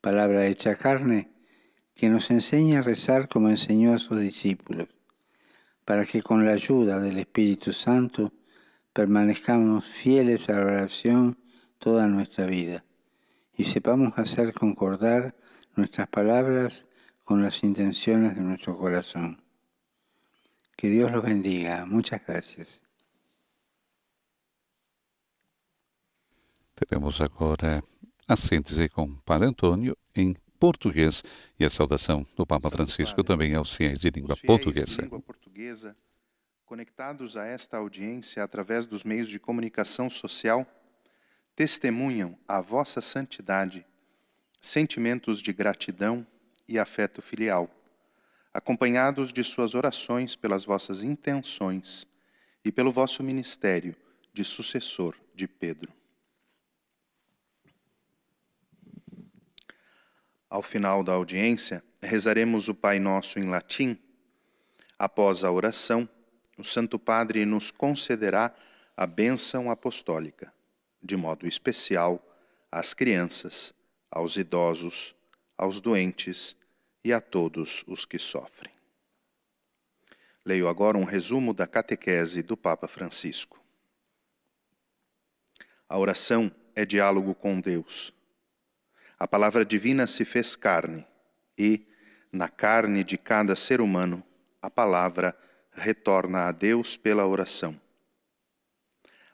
palabra 0.00 0.46
hecha 0.46 0.76
carne, 0.76 1.32
que 1.94 2.08
nos 2.08 2.30
enseñe 2.30 2.76
a 2.76 2.82
rezar 2.82 3.28
como 3.28 3.50
enseñó 3.50 3.92
a 3.92 3.98
sus 3.98 4.18
discípulos, 4.18 4.88
para 5.84 6.06
que 6.06 6.22
con 6.22 6.46
la 6.46 6.52
ayuda 6.52 7.00
del 7.00 7.18
Espíritu 7.18 7.72
Santo 7.72 8.32
permanezcamos 8.92 9.84
fieles 9.84 10.48
a 10.48 10.54
la 10.54 10.66
oración 10.66 11.38
toda 11.78 12.06
nuestra 12.06 12.46
vida 12.46 12.84
y 13.54 13.64
sepamos 13.64 14.14
hacer 14.16 14.54
concordar 14.54 15.34
nuestras 15.76 16.08
palabras 16.08 16.86
con 17.24 17.42
las 17.42 17.62
intenciones 17.62 18.34
de 18.34 18.40
nuestro 18.40 18.76
corazón. 18.78 19.42
Que 20.76 20.88
Dios 20.88 21.12
los 21.12 21.22
bendiga. 21.22 21.84
Muchas 21.84 22.22
gracias. 22.26 22.82
Teremos 26.88 27.20
agora 27.20 27.84
a 28.26 28.36
síntese 28.36 28.88
com 28.88 29.04
o 29.04 29.20
Padre 29.20 29.48
Antônio 29.48 29.94
em 30.16 30.34
português 30.58 31.22
e 31.58 31.64
a 31.64 31.68
saudação 31.68 32.26
do 32.34 32.46
Papa 32.46 32.70
Francisco 32.70 33.22
também 33.22 33.54
aos 33.54 33.74
fiéis 33.74 33.98
de 33.98 34.08
língua 34.08 34.34
portuguesa. 34.34 35.02
língua 35.02 35.20
portuguesa, 35.20 35.94
conectados 36.64 37.36
a 37.36 37.44
esta 37.44 37.76
audiência 37.76 38.42
através 38.42 38.86
dos 38.86 39.04
meios 39.04 39.28
de 39.28 39.38
comunicação 39.38 40.08
social, 40.08 40.66
testemunham 41.54 42.38
a 42.48 42.62
vossa 42.62 43.02
santidade, 43.02 43.84
sentimentos 44.58 45.42
de 45.42 45.52
gratidão 45.52 46.26
e 46.66 46.78
afeto 46.78 47.20
filial, 47.20 47.68
acompanhados 48.54 49.34
de 49.34 49.44
suas 49.44 49.74
orações 49.74 50.34
pelas 50.34 50.64
vossas 50.64 51.02
intenções 51.02 52.06
e 52.64 52.72
pelo 52.72 52.90
vosso 52.90 53.22
ministério 53.22 53.94
de 54.32 54.46
sucessor 54.46 55.14
de 55.34 55.46
Pedro. 55.46 55.99
Ao 60.50 60.62
final 60.62 61.04
da 61.04 61.12
audiência, 61.12 61.80
rezaremos 62.02 62.66
o 62.66 62.74
Pai 62.74 62.98
Nosso 62.98 63.38
em 63.38 63.44
latim. 63.44 63.96
Após 64.98 65.44
a 65.44 65.52
oração, 65.52 66.08
o 66.58 66.64
Santo 66.64 66.98
Padre 66.98 67.46
nos 67.46 67.70
concederá 67.70 68.52
a 68.96 69.06
bênção 69.06 69.70
apostólica, 69.70 70.52
de 71.00 71.16
modo 71.16 71.46
especial 71.46 72.20
às 72.70 72.92
crianças, 72.92 73.72
aos 74.10 74.36
idosos, 74.36 75.14
aos 75.56 75.80
doentes 75.80 76.56
e 77.04 77.12
a 77.12 77.20
todos 77.20 77.84
os 77.86 78.04
que 78.04 78.18
sofrem. 78.18 78.72
Leio 80.44 80.66
agora 80.66 80.98
um 80.98 81.04
resumo 81.04 81.54
da 81.54 81.66
catequese 81.66 82.42
do 82.42 82.56
Papa 82.56 82.88
Francisco. 82.88 83.62
A 85.88 85.96
oração 85.96 86.50
é 86.74 86.84
diálogo 86.84 87.36
com 87.36 87.60
Deus 87.60 88.12
a 89.20 89.28
palavra 89.28 89.66
divina 89.66 90.06
se 90.06 90.24
fez 90.24 90.56
carne 90.56 91.06
e, 91.56 91.86
na 92.32 92.48
carne 92.48 93.04
de 93.04 93.18
cada 93.18 93.54
ser 93.54 93.82
humano, 93.82 94.24
a 94.62 94.70
palavra 94.70 95.36
retorna 95.72 96.48
a 96.48 96.52
Deus 96.52 96.96
pela 96.96 97.26
oração. 97.26 97.78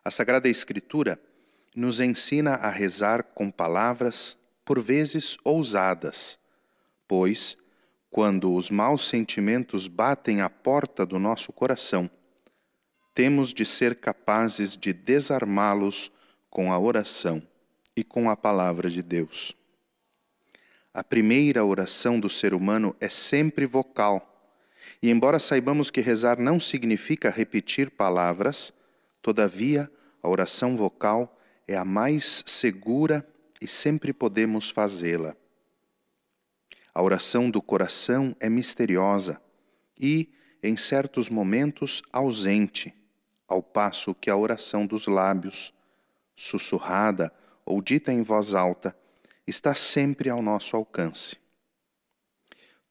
A 0.05 0.11
Sagrada 0.11 0.49
Escritura 0.49 1.21
nos 1.75 2.01
ensina 2.01 2.55
a 2.55 2.69
rezar 2.69 3.23
com 3.23 3.49
palavras, 3.49 4.37
por 4.65 4.81
vezes 4.81 5.37
ousadas, 5.45 6.37
pois, 7.07 7.57
quando 8.11 8.53
os 8.53 8.71
maus 8.71 9.07
sentimentos 9.07 9.87
batem 9.87 10.41
à 10.41 10.51
porta 10.51 11.07
do 11.07 11.17
nosso 11.17 11.53
coração, 11.53 12.11
temos 13.15 13.55
de 13.55 13.65
ser 13.65 14.01
capazes 14.01 14.77
de 14.77 14.93
desarmá-los 14.93 16.11
com 16.51 16.73
a 16.73 16.79
oração 16.79 17.41
e 17.95 18.03
com 18.03 18.29
a 18.29 18.37
palavra 18.37 18.91
de 18.91 19.01
Deus. 19.01 19.55
A 20.97 21.05
primeira 21.05 21.63
oração 21.63 22.19
do 22.19 22.31
ser 22.31 22.55
humano 22.55 22.97
é 22.99 23.11
sempre 23.11 23.67
vocal. 23.67 24.51
E 25.03 25.11
embora 25.11 25.39
saibamos 25.39 25.91
que 25.91 26.01
rezar 26.01 26.41
não 26.41 26.59
significa 26.59 27.29
repetir 27.29 27.91
palavras, 27.91 28.73
todavia 29.21 29.93
a 30.23 30.29
oração 30.31 30.75
vocal 30.75 31.39
é 31.69 31.77
a 31.77 31.85
mais 31.85 32.43
segura 32.47 33.29
e 33.61 33.69
sempre 33.69 34.11
podemos 34.11 34.71
fazê-la. 34.71 35.37
A 36.95 37.03
oração 37.03 37.51
do 37.51 37.61
coração 37.61 38.35
é 38.41 38.49
misteriosa 38.49 39.39
e, 40.01 40.31
em 40.63 40.79
certos 40.79 41.29
momentos, 41.29 42.01
ausente, 42.11 42.95
ao 43.47 43.63
passo 43.63 44.15
que 44.15 44.31
a 44.31 44.37
oração 44.39 44.87
dos 44.87 45.07
lábios, 45.07 45.75
sussurrada 46.35 47.31
ou 47.67 47.83
dita 47.83 48.11
em 48.15 48.23
voz 48.23 48.55
alta, 48.55 48.97
está 49.47 49.75
sempre 49.75 50.29
ao 50.29 50.43
nosso 50.43 50.77
alcance. 50.77 51.37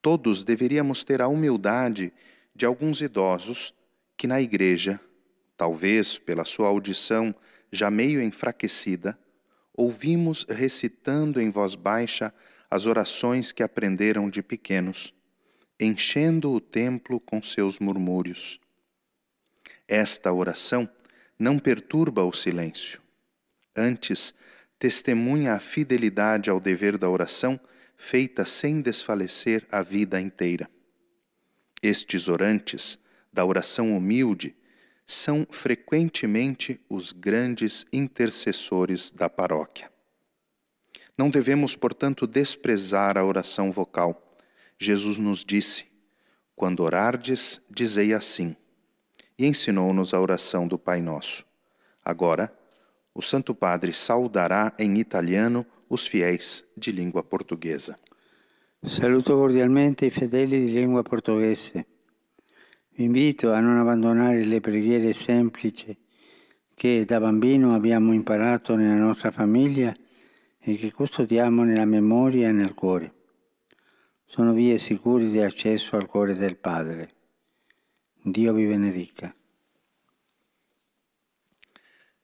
Todos 0.01 0.43
deveríamos 0.43 1.03
ter 1.03 1.21
a 1.21 1.27
humildade 1.27 2.13
de 2.55 2.65
alguns 2.65 3.01
idosos 3.01 3.73
que 4.15 4.27
na 4.27 4.39
igreja, 4.39 4.99
talvez 5.57 6.17
pela 6.17 6.45
sua 6.45 6.67
audição 6.67 7.35
já 7.71 7.91
meio 7.91 8.21
enfraquecida, 8.21 9.19
ouvimos 9.73 10.45
recitando 10.47 11.41
em 11.41 11.49
voz 11.49 11.75
baixa 11.75 12.33
as 12.69 12.85
orações 12.85 13.51
que 13.51 13.63
aprenderam 13.63 14.29
de 14.29 14.41
pequenos, 14.41 15.13
enchendo 15.79 16.51
o 16.51 16.61
templo 16.61 17.19
com 17.19 17.43
seus 17.43 17.79
murmúrios. 17.79 18.59
Esta 19.87 20.31
oração 20.31 20.89
não 21.37 21.59
perturba 21.59 22.23
o 22.23 22.31
silêncio. 22.31 23.01
Antes, 23.75 24.33
testemunha 24.79 25.53
a 25.53 25.59
fidelidade 25.59 26.49
ao 26.49 26.59
dever 26.59 26.97
da 26.97 27.09
oração, 27.09 27.59
feita 27.97 28.45
sem 28.45 28.81
desfalecer 28.81 29.65
a 29.71 29.81
vida 29.81 30.19
inteira. 30.19 30.69
Estes 31.81 32.27
orantes 32.27 32.97
da 33.31 33.45
oração 33.45 33.95
humilde 33.95 34.55
são 35.05 35.45
frequentemente 35.49 36.79
os 36.89 37.11
grandes 37.11 37.85
intercessores 37.93 39.11
da 39.11 39.29
paróquia. 39.29 39.91
Não 41.17 41.29
devemos, 41.29 41.75
portanto, 41.75 42.27
desprezar 42.27 43.17
a 43.17 43.23
oração 43.23 43.71
vocal. 43.71 44.31
Jesus 44.77 45.17
nos 45.17 45.45
disse: 45.45 45.85
Quando 46.55 46.81
orardes, 46.81 47.61
dizei 47.69 48.13
assim. 48.13 48.55
E 49.37 49.45
ensinou-nos 49.45 50.13
a 50.13 50.19
oração 50.19 50.67
do 50.67 50.77
Pai 50.77 51.01
Nosso. 51.01 51.45
Agora, 52.03 52.53
o 53.15 53.21
Santo 53.21 53.55
Padre 53.55 53.93
saudará 53.93 54.73
em 54.77 54.99
italiano 54.99 55.65
os 55.89 56.05
fiéis 56.05 56.65
de 56.75 56.91
língua 56.91 57.23
portuguesa. 57.23 57.95
Saluto 58.83 59.35
cordialmente 59.35 60.05
i 60.05 60.11
fedeli 60.11 60.65
di 60.65 60.73
lingua 60.73 61.01
portoghese. 61.01 61.87
Vi 62.91 63.03
invito 63.03 63.51
a 63.51 63.59
non 63.59 63.77
abbandonare 63.77 64.43
le 64.43 64.59
preghiere 64.59 65.13
semplici 65.13 65.97
che 66.75 67.05
da 67.05 67.19
bambino 67.19 67.73
abbiamo 67.73 68.13
imparato 68.13 68.75
nella 68.75 68.99
nostra 68.99 69.31
famiglia 69.31 69.95
e 70.59 70.77
che 70.77 70.91
custodiamo 70.91 71.63
nella 71.63 71.85
memoria 71.85 72.49
e 72.49 72.51
nel 72.51 72.73
cuore. 72.73 73.13
Sono 74.25 74.53
vie 74.53 74.77
sicure 74.77 75.29
di 75.29 75.39
accesso 75.39 75.95
al 75.95 76.05
cuore 76.05 76.35
del 76.35 76.57
Padre. 76.57 77.13
Dio 78.21 78.53
vi 78.53 78.65
benedica. 78.65 79.33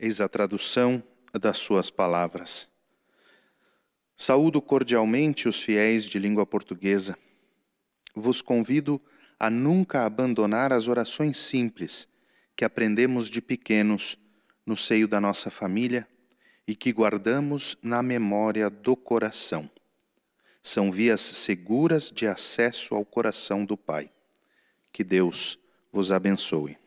Eis 0.04 0.20
a 0.20 0.28
tradução 0.28 1.04
das 1.32 1.60
suas 1.60 1.92
palavras. 1.92 2.68
Saúdo 4.18 4.60
cordialmente 4.60 5.48
os 5.48 5.62
fiéis 5.62 6.06
de 6.06 6.18
língua 6.18 6.44
portuguesa. 6.44 7.16
Vos 8.16 8.42
convido 8.42 9.00
a 9.40 9.48
nunca 9.48 10.04
abandonar 10.04 10.74
as 10.74 10.88
orações 10.88 11.38
simples 11.38 12.08
que 12.56 12.66
aprendemos 12.66 13.30
de 13.30 13.44
pequenos 13.44 14.18
no 14.66 14.76
seio 14.76 15.08
da 15.08 15.22
nossa 15.22 15.52
família 15.52 16.08
e 16.68 16.76
que 16.76 16.92
guardamos 16.92 17.78
na 17.84 18.02
memória 18.02 18.72
do 18.72 18.96
coração. 18.96 19.70
São 20.64 20.92
vias 20.92 21.22
seguras 21.22 22.12
de 22.12 22.26
acesso 22.26 22.96
ao 22.96 23.06
coração 23.06 23.64
do 23.64 23.78
Pai. 23.78 24.12
Que 24.92 25.04
Deus 25.04 25.60
vos 25.94 26.12
abençoe. 26.12 26.81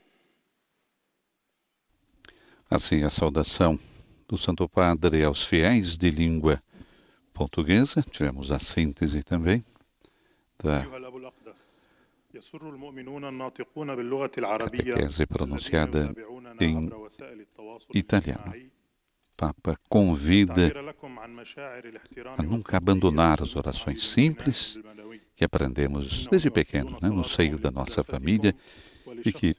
Assim, 2.74 3.04
a 3.04 3.08
saudação 3.08 3.78
do 4.26 4.36
Santo 4.36 4.68
Padre 4.68 5.22
aos 5.22 5.46
fiéis 5.46 5.96
de 5.96 6.10
língua 6.10 6.60
portuguesa. 7.32 8.02
Tivemos 8.02 8.50
a 8.50 8.58
síntese 8.58 9.22
também 9.22 9.64
da 10.60 10.84
catequese 14.58 15.24
pronunciada 15.24 16.12
em 16.60 16.90
italiano. 17.94 18.52
Papa 19.36 19.78
convida 19.88 20.72
a 22.36 22.42
nunca 22.42 22.76
abandonar 22.76 23.40
as 23.40 23.54
orações 23.54 24.04
simples 24.04 24.80
que 25.36 25.44
aprendemos 25.44 26.26
desde 26.26 26.50
pequeno, 26.50 26.98
né, 27.00 27.08
no 27.08 27.22
seio 27.22 27.56
da 27.56 27.70
nossa 27.70 28.02
família 28.02 28.52
e 29.24 29.32
que 29.32 29.54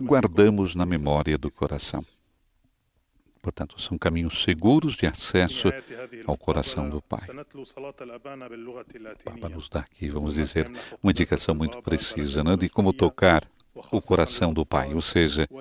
guardamos 0.00 0.74
na 0.74 0.86
memória 0.86 1.36
do 1.36 1.50
coração. 1.50 2.04
Portanto, 3.44 3.78
são 3.78 3.96
caminhos 3.98 4.42
seguros 4.42 4.96
de 4.96 5.06
acesso 5.06 5.68
ao 6.26 6.38
coração 6.38 6.88
do 6.88 7.02
Pai. 7.02 7.20
O 9.20 9.24
Papa 9.24 9.48
nos 9.50 9.68
dá 9.68 9.80
aqui, 9.80 10.08
vamos 10.08 10.36
dizer, 10.36 10.72
uma 11.02 11.10
indicação 11.10 11.54
muito 11.54 11.82
precisa 11.82 12.42
né, 12.42 12.56
de 12.56 12.70
como 12.70 12.94
tocar 12.94 13.46
o 13.74 14.00
coração 14.00 14.54
do 14.54 14.64
Pai, 14.64 14.94
ou 14.94 15.02
seja, 15.02 15.46
com 15.46 15.60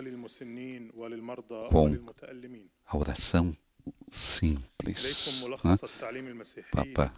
a 2.85 2.97
oração 2.97 3.53
simples. 4.09 5.43
Né? 5.63 5.75
Papa 6.71 7.13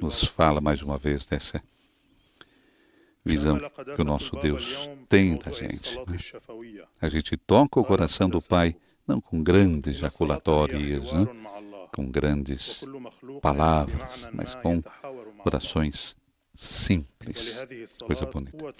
nos 0.00 0.22
fala 0.24 0.60
mais 0.60 0.80
uma 0.80 0.96
vez 0.96 1.26
dessa 1.26 1.60
visão 3.24 3.58
que 3.96 4.02
o 4.02 4.04
nosso 4.04 4.36
Deus 4.36 4.90
tem 5.08 5.36
da 5.36 5.50
gente. 5.50 5.96
Né? 6.06 6.84
A 7.00 7.08
gente 7.08 7.36
toca 7.36 7.80
o 7.80 7.84
coração 7.84 8.28
do 8.28 8.40
Pai 8.40 8.76
não 9.06 9.20
com 9.20 9.42
grandes 9.42 9.96
jaculatórias, 9.96 11.12
né? 11.12 11.26
com 11.92 12.10
grandes 12.10 12.84
palavras, 13.40 14.28
mas 14.32 14.54
com 14.54 14.82
orações 15.44 16.16
simples. 16.54 17.58
Coisa 18.04 18.26
bonita. 18.26 18.74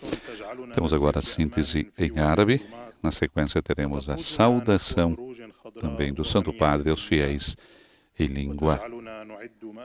Temos 0.73 0.93
agora 0.93 1.19
a 1.19 1.23
síntese 1.23 1.91
em 1.99 2.19
árabe. 2.19 2.61
Na 3.03 3.13
sequência, 3.13 3.63
teremos 3.63 4.09
a 4.09 4.17
saudação 4.17 5.17
também 5.81 6.13
do 6.13 6.25
Santo 6.25 6.53
Padre 6.53 6.91
aos 6.91 7.05
fiéis 7.05 7.57
em 8.19 8.27
língua 8.27 8.81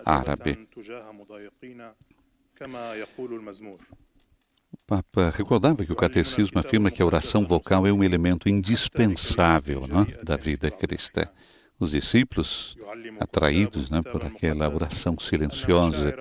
árabe. 0.05 0.68
Papa 4.90 5.30
recordava 5.30 5.86
que 5.86 5.92
o 5.92 5.96
catecismo 5.96 6.58
afirma 6.58 6.90
que 6.90 7.00
a 7.00 7.06
oração 7.06 7.46
vocal 7.46 7.86
é 7.86 7.94
um 7.94 8.04
elemento 8.04 8.50
indispensável 8.50 9.86
né, 9.88 10.18
da 10.24 10.36
vida 10.36 10.72
cristã. 10.72 11.30
Os 11.80 11.92
discípulos, 11.92 12.76
atraídos 13.20 13.92
né, 13.92 14.02
por 14.02 14.26
aquela 14.26 14.68
oração 14.68 15.16
silenciosa 15.20 16.18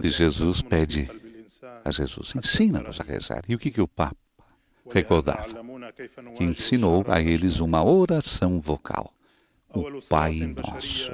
de 0.00 0.10
Jesus, 0.10 0.60
pede 0.62 1.08
a 1.84 1.92
Jesus: 1.92 2.34
ensina-nos 2.34 3.00
a 3.00 3.04
rezar. 3.04 3.42
E 3.48 3.54
o 3.54 3.58
que, 3.58 3.70
que 3.70 3.80
o 3.80 3.86
Papa 3.86 4.16
recordava? 4.90 5.54
Que 6.36 6.42
ensinou 6.42 7.04
a 7.06 7.20
eles 7.22 7.60
uma 7.60 7.84
oração 7.84 8.60
vocal, 8.60 9.14
o 9.72 9.84
Pai 10.10 10.40
Nosso. 10.40 11.12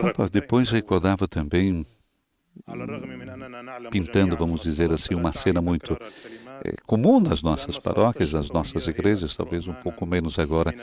O 0.00 0.14
Papa 0.14 0.28
depois 0.30 0.70
recordava 0.70 1.26
também 1.26 1.84
pintando, 3.90 4.36
vamos 4.36 4.60
dizer 4.60 4.92
assim, 4.92 5.14
uma 5.14 5.32
cena 5.32 5.60
muito 5.60 5.96
é, 6.64 6.74
comum 6.86 7.20
nas 7.20 7.42
nossas 7.42 7.78
paróquias, 7.78 8.32
nas 8.32 8.50
nossas 8.50 8.86
igrejas, 8.86 9.36
talvez 9.36 9.66
um 9.66 9.74
pouco 9.74 10.06
menos 10.06 10.38
agora 10.38 10.74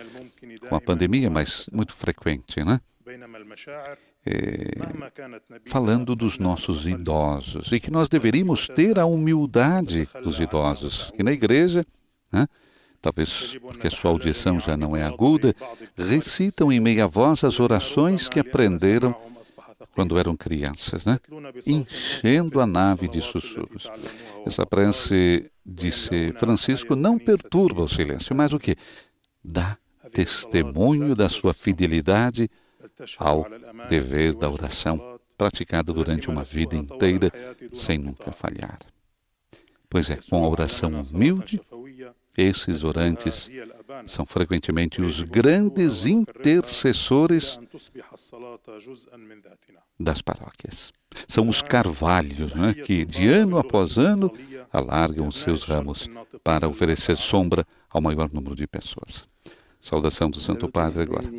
com 0.67 0.75
a 0.75 0.81
pandemia, 0.81 1.29
mas 1.29 1.69
muito 1.71 1.93
frequente, 1.93 2.63
né? 2.63 2.79
É, 4.23 4.73
falando 5.65 6.15
dos 6.15 6.37
nossos 6.37 6.85
idosos 6.85 7.71
e 7.71 7.79
que 7.79 7.89
nós 7.89 8.07
deveríamos 8.07 8.67
ter 8.67 8.99
a 8.99 9.05
humildade 9.05 10.07
dos 10.23 10.39
idosos, 10.39 11.11
que 11.15 11.23
na 11.23 11.31
igreja, 11.31 11.83
né, 12.31 12.47
talvez 13.01 13.57
porque 13.59 13.87
a 13.87 13.91
sua 13.91 14.11
audição 14.11 14.59
já 14.59 14.77
não 14.77 14.95
é 14.95 15.01
aguda, 15.01 15.55
recitam 15.97 16.71
em 16.71 16.79
meia 16.79 17.07
voz 17.07 17.43
as 17.43 17.59
orações 17.59 18.29
que 18.29 18.39
aprenderam 18.39 19.15
quando 19.93 20.17
eram 20.17 20.35
crianças, 20.35 21.05
né? 21.05 21.19
enchendo 21.65 22.59
a 22.59 22.67
nave 22.67 23.07
de 23.07 23.21
sussurros. 23.21 23.89
Essa 24.45 24.65
prece, 24.65 25.51
disse 25.65 26.33
Francisco, 26.33 26.95
não 26.95 27.17
perturba 27.17 27.83
o 27.83 27.87
silêncio, 27.87 28.35
mas 28.35 28.53
o 28.53 28.59
que? 28.59 28.75
Dá 29.43 29.77
testemunho 30.11 31.15
da 31.15 31.29
sua 31.29 31.53
fidelidade 31.53 32.49
ao 33.17 33.47
dever 33.89 34.33
da 34.35 34.49
oração, 34.49 35.19
praticado 35.37 35.93
durante 35.93 36.29
uma 36.29 36.43
vida 36.43 36.75
inteira, 36.75 37.31
sem 37.73 37.97
nunca 37.97 38.31
falhar. 38.31 38.79
Pois 39.89 40.09
é, 40.09 40.17
com 40.29 40.43
a 40.43 40.47
oração 40.47 41.01
humilde, 41.01 41.59
esses 42.37 42.83
orantes 42.83 43.49
são 44.05 44.25
frequentemente 44.25 45.01
os 45.01 45.21
grandes 45.23 46.05
intercessores 46.05 47.59
das 49.99 50.21
paróquias. 50.21 50.91
São 51.27 51.49
os 51.49 51.61
carvalhos 51.61 52.53
né, 52.53 52.73
que, 52.73 53.05
de 53.05 53.27
ano 53.27 53.57
após 53.57 53.97
ano, 53.97 54.31
alargam 54.71 55.27
os 55.27 55.37
seus 55.37 55.63
ramos 55.63 56.09
para 56.43 56.67
oferecer 56.67 57.15
sombra 57.17 57.65
ao 57.89 58.01
maior 58.01 58.31
número 58.31 58.55
de 58.55 58.67
pessoas. 58.67 59.27
Saudação 59.79 60.29
do 60.29 60.39
Santo 60.39 60.69
Padre 60.69 61.03
agora, 61.03 61.29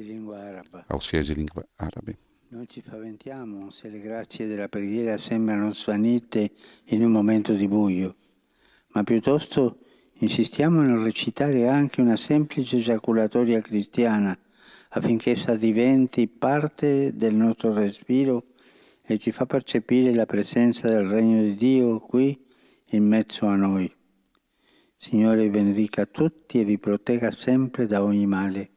aos 0.88 1.07
fiéis 1.07 1.26
de 1.26 1.34
língua 1.34 1.64
árabe. 1.78 2.16
Non 2.53 2.66
ci 2.66 2.82
spaventiamo 2.84 3.70
se 3.70 3.88
le 3.88 3.98
grazie 3.98 4.46
della 4.46 4.68
preghiera 4.68 5.16
sembrano 5.16 5.72
svanite 5.72 6.53
in 6.88 7.03
un 7.03 7.11
momento 7.11 7.55
di 7.55 7.66
buio, 7.66 8.16
ma 8.88 9.03
piuttosto 9.05 9.78
Insistiamo 10.23 10.81
nel 10.83 11.03
recitare 11.03 11.66
anche 11.66 12.01
una 12.01 12.14
semplice 12.14 12.77
giaculatoria 12.77 13.61
cristiana 13.61 14.39
affinché 14.91 15.33
essa 15.33 15.57
diventi 15.57 16.29
parte 16.29 17.16
del 17.16 17.35
nostro 17.35 17.73
respiro 17.75 18.45
e 19.05 19.18
ci 19.18 19.33
fa 19.33 19.47
percepire 19.47 20.14
la 20.14 20.25
presenza 20.25 20.89
del 20.89 21.09
Regno 21.09 21.43
di 21.43 21.57
Dio 21.57 21.99
qui 21.99 22.41
in 22.91 23.05
mezzo 23.05 23.47
a 23.47 23.57
noi. 23.57 23.93
Signore 24.97 25.51
benedica 25.51 26.07
tutti 26.07 26.61
e 26.61 26.64
vi 26.64 26.79
protegga 26.79 27.33
sempre 27.33 27.89
da 27.89 28.05
ogni 28.05 28.27
male. 28.27 28.70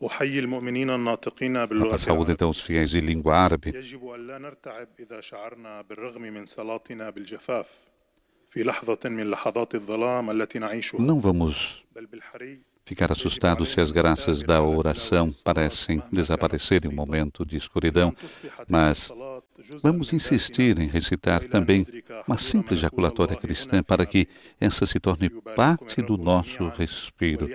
La 0.00 1.98
saúde 1.98 2.32
então 2.32 2.50
os 2.50 2.60
fiéis 2.60 2.94
em 2.94 3.00
língua 3.00 3.36
árabe. 3.36 3.72
Não 10.98 11.20
vamos 11.20 11.84
ficar 12.88 13.12
assustados 13.12 13.70
se 13.70 13.80
as 13.82 13.90
graças 13.90 14.42
da 14.42 14.62
oração 14.62 15.28
parecem 15.44 16.02
desaparecer 16.10 16.86
em 16.86 16.88
um 16.88 16.94
momento 16.94 17.44
de 17.44 17.58
escuridão, 17.58 18.14
mas 18.66 19.12
vamos 19.82 20.14
insistir 20.14 20.78
em 20.78 20.86
recitar 20.86 21.44
também 21.48 21.86
uma 22.26 22.38
simples 22.38 22.80
jaculatória 22.80 23.36
cristã 23.36 23.82
para 23.82 24.06
que 24.06 24.26
essa 24.58 24.86
se 24.86 24.98
torne 24.98 25.28
parte 25.28 26.00
do 26.00 26.16
nosso 26.16 26.66
respiro 26.68 27.50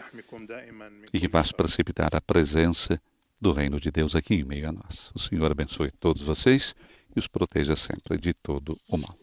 e 1.12 1.20
que 1.20 1.28
faça 1.28 1.52
precipitar 1.52 2.16
a 2.16 2.22
presença 2.22 3.02
do 3.42 3.52
reino 3.52 3.80
de 3.80 3.92
Deus 3.92 4.16
aqui 4.16 4.36
em 4.36 4.44
meio 4.44 4.70
a 4.70 4.72
nós. 4.72 5.12
O 5.16 5.20
Senhor 5.20 5.52
abençoe 5.52 5.90
todos 5.90 6.22
vocês 6.22 6.76
e 7.16 7.20
os 7.20 7.28
proteja 7.28 7.76
sempre 7.76 8.20
de 8.20 8.36
todo 8.36 8.78
o 8.88 8.98
mal. 8.98 9.23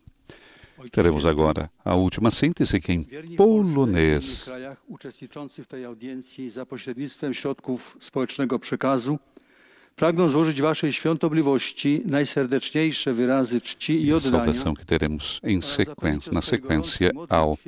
Teremos 0.91 1.27
agora 1.27 1.71
a 1.85 1.95
última 1.95 2.31
síntese 2.31 2.81
que 2.81 2.93
em 2.93 3.05
polonês. 3.37 4.49
Pragną 9.97 10.29
złożyć 10.29 10.63
Waszej 10.63 10.93
świątobliwości 10.93 12.03
najserdeczniejsze 12.05 13.13
wyrazy 13.13 13.61
czci 13.61 14.03
i 14.05 14.13
oddania. 14.13 14.39
Saudação 14.39 14.75
que 14.75 14.85
teremos 14.85 15.41
em 15.43 15.63
sequência, 15.63 16.33
na 16.33 16.43
sequência 16.43 17.11
ao, 17.29 17.59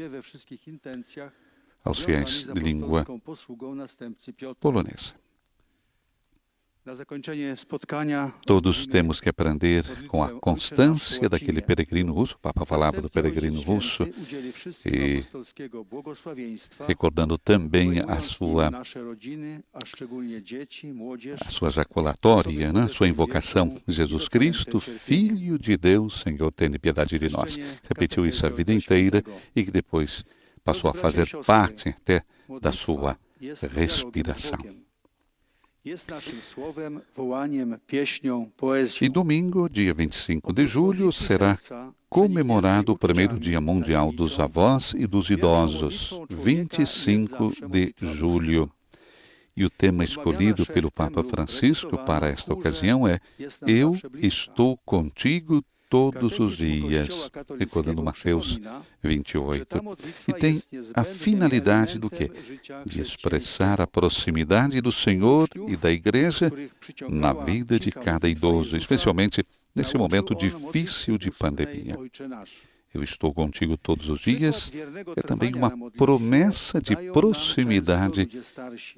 aos 1.84 2.04
fiéis 2.04 2.44
de 2.54 2.60
língua 2.60 3.04
polonesa. 4.60 5.21
Todos 8.44 8.86
temos 8.88 9.20
que 9.20 9.28
aprender 9.28 9.84
com 10.08 10.24
a 10.24 10.30
constância 10.40 11.28
daquele 11.28 11.62
peregrino 11.62 12.12
russo. 12.12 12.34
O 12.34 12.38
Papa 12.40 12.66
falava 12.66 13.00
do 13.00 13.08
peregrino 13.08 13.60
russo 13.60 14.02
e 14.84 15.22
recordando 16.88 17.38
também 17.38 18.00
a 18.00 18.18
sua 18.18 18.68
a 21.40 21.50
sua 21.50 21.70
jaculatória, 21.70 22.72
né? 22.72 22.88
sua 22.88 23.06
invocação. 23.06 23.80
Jesus 23.86 24.28
Cristo, 24.28 24.80
Filho 24.80 25.56
de 25.56 25.76
Deus, 25.76 26.20
Senhor, 26.22 26.50
tenha 26.50 26.80
piedade 26.80 27.16
de 27.16 27.28
nós. 27.28 27.56
Repetiu 27.84 28.26
isso 28.26 28.44
a 28.44 28.50
vida 28.50 28.72
inteira 28.72 29.22
e 29.54 29.64
que 29.64 29.70
depois 29.70 30.24
passou 30.64 30.90
a 30.90 30.94
fazer 30.94 31.28
parte 31.46 31.90
até 31.90 32.24
da 32.60 32.72
sua 32.72 33.16
respiração. 33.72 34.81
E 39.04 39.08
domingo, 39.08 39.68
dia 39.68 39.92
25 39.92 40.52
de 40.52 40.64
julho, 40.64 41.10
será 41.10 41.58
comemorado 42.08 42.92
o 42.92 42.96
primeiro 42.96 43.36
Dia 43.36 43.60
Mundial 43.60 44.12
dos 44.12 44.38
Avós 44.38 44.94
e 44.96 45.08
dos 45.08 45.28
Idosos, 45.28 46.20
25 46.30 47.68
de 47.68 47.92
julho. 48.00 48.70
E 49.56 49.64
o 49.64 49.70
tema 49.70 50.04
escolhido 50.04 50.64
pelo 50.64 50.88
Papa 50.88 51.24
Francisco 51.24 51.98
para 52.06 52.28
esta 52.28 52.54
ocasião 52.54 53.06
é 53.08 53.18
Eu 53.66 53.98
estou 54.20 54.78
contigo 54.86 55.64
todos 55.92 56.38
os 56.38 56.56
dias, 56.56 57.30
recordando 57.58 58.02
Mateus 58.02 58.58
28. 59.02 59.78
E 60.26 60.32
tem 60.32 60.58
a 60.94 61.04
finalidade 61.04 61.98
do 61.98 62.08
quê? 62.08 62.30
De 62.86 63.02
expressar 63.02 63.78
a 63.78 63.86
proximidade 63.86 64.80
do 64.80 64.90
Senhor 64.90 65.50
e 65.68 65.76
da 65.76 65.92
Igreja 65.92 66.50
na 67.10 67.34
vida 67.34 67.78
de 67.78 67.92
cada 67.92 68.26
idoso, 68.26 68.74
especialmente 68.74 69.44
nesse 69.74 69.98
momento 69.98 70.34
difícil 70.34 71.18
de 71.18 71.30
pandemia. 71.30 71.98
Eu 72.94 73.02
estou 73.02 73.32
contigo 73.32 73.76
todos 73.76 74.08
os 74.08 74.20
dias, 74.20 74.72
é 75.16 75.22
também 75.22 75.54
uma 75.54 75.72
promessa 75.92 76.80
de 76.80 76.94
proximidade 77.10 78.28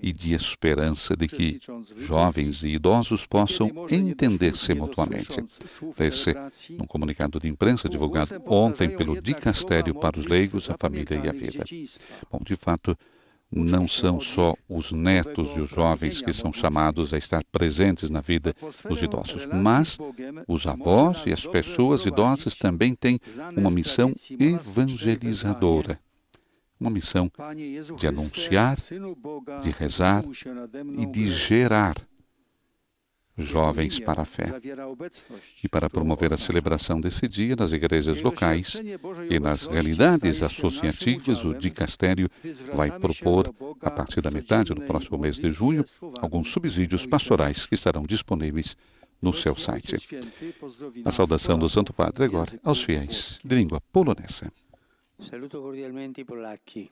e 0.03 0.13
de 0.13 0.35
esperança 0.35 1.17
de 1.17 1.29
que 1.29 1.61
jovens 1.99 2.65
e 2.65 2.71
idosos 2.71 3.25
possam 3.25 3.71
entender-se 3.91 4.75
mutuamente. 4.75 5.33
Esse, 5.99 6.35
num 6.71 6.87
comunicado 6.87 7.39
de 7.39 7.49
imprensa 7.49 7.89
divulgado 7.89 8.43
ontem 8.47 8.89
pelo 8.91 9.21
Dicastério 9.23 9.95
para 9.95 10.19
os 10.19 10.27
Leigos, 10.27 10.69
a 10.69 10.77
Família 10.79 11.21
e 11.25 11.29
a 11.29 11.33
Vida. 11.33 11.65
Bom, 12.31 12.41
de 12.45 12.57
fato, 12.57 12.97
não 13.55 13.87
são 13.87 14.21
só 14.21 14.55
os 14.69 14.91
netos 14.91 15.49
e 15.57 15.61
os 15.61 15.71
jovens 15.71 16.21
que 16.21 16.33
são 16.33 16.53
chamados 16.53 17.13
a 17.13 17.19
estar 17.19 17.45
presentes 17.53 18.11
na 18.11 18.21
vida 18.21 18.55
dos 18.89 19.01
idosos, 19.01 19.47
mas 19.47 19.97
os 20.49 20.67
avós 20.67 21.23
e 21.27 21.33
as 21.33 21.47
pessoas 21.47 22.05
idosas 22.05 22.57
também 22.57 22.95
têm 22.95 23.21
uma 23.57 23.71
missão 23.71 24.13
evangelizadora. 24.39 25.99
Uma 26.81 26.91
missão 26.91 27.31
de 27.97 28.07
anunciar, 28.07 28.77
de 29.63 29.71
rezar 29.71 30.25
e 30.99 31.07
de 31.07 31.31
gerar 31.31 31.95
jovens 33.37 33.99
para 33.99 34.23
a 34.23 34.25
fé. 34.25 34.47
E 35.63 35.69
para 35.69 35.91
promover 35.91 36.33
a 36.33 36.37
celebração 36.37 37.01
desse 37.01 37.27
dia 37.27 37.57
nas 37.57 37.73
igrejas 37.73 38.23
locais 38.23 38.81
e 39.29 39.39
nas 39.41 39.67
realidades 39.67 40.43
associativas, 40.43 41.45
o 41.45 41.55
Dicastério 41.55 42.31
vai 42.75 42.91
propor, 42.99 43.55
a 43.81 43.91
partir 43.91 44.21
da 44.21 44.31
metade 44.31 44.73
do 44.73 44.83
próximo 44.83 45.19
mês 45.19 45.37
de 45.37 45.51
junho, 45.51 45.85
alguns 46.21 46.51
subsídios 46.51 47.07
pastorais 47.07 47.67
que 47.67 47.75
estarão 47.75 48.05
disponíveis 48.05 48.77
no 49.21 49.33
seu 49.33 49.57
site. 49.57 49.97
A 51.05 51.11
saudação 51.11 51.59
do 51.59 51.69
Santo 51.69 51.93
Padre 51.93 52.25
agora 52.25 52.53
aos 52.63 52.83
fiéis 52.83 53.41
de 53.45 53.55
língua 53.55 53.81
polonesa. 53.81 54.53
Saluto 55.19 55.61
cordialmente 55.61 56.21
i 56.21 56.25
polacchi. 56.25 56.91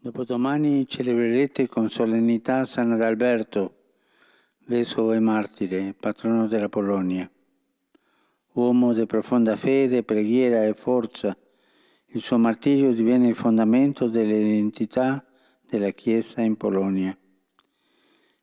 Dopodomani 0.00 0.86
celebrerete 0.88 1.66
con 1.66 1.88
solennità 1.88 2.64
San 2.64 2.92
Adalberto, 2.92 3.77
vescovo 4.68 5.12
e 5.12 5.18
martire, 5.18 5.94
patrono 5.98 6.46
della 6.46 6.68
Polonia. 6.68 7.28
Uomo 8.52 8.92
di 8.92 9.06
profonda 9.06 9.56
fede, 9.56 10.02
preghiera 10.02 10.64
e 10.64 10.74
forza, 10.74 11.36
il 12.12 12.20
suo 12.20 12.38
martirio 12.38 12.92
diviene 12.92 13.28
il 13.28 13.34
fondamento 13.34 14.08
dell'identità 14.08 15.24
della 15.66 15.90
Chiesa 15.90 16.42
in 16.42 16.56
Polonia. 16.56 17.16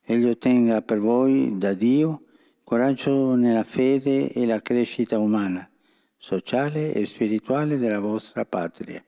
Egli 0.02 0.26
ottenga 0.26 0.82
per 0.82 1.00
voi 1.00 1.58
da 1.58 1.74
Dio 1.74 2.24
coraggio 2.64 3.36
nella 3.36 3.64
fede 3.64 4.32
e 4.32 4.46
la 4.46 4.62
crescita 4.62 5.20
umana, 5.20 5.70
sociale 6.18 6.94
e 6.94 7.06
spirituale 7.06 7.78
della 7.78 8.00
vostra 8.00 8.46
patria. 8.46 9.04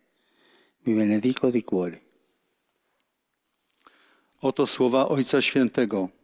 Vi 0.82 0.94
benedico 0.94 1.50
di 1.50 1.64
cuore. 1.64 2.02
Oto 4.40 4.66
słowa 4.66 5.12
Ojca 5.12 5.42
Świętego. 5.42 6.17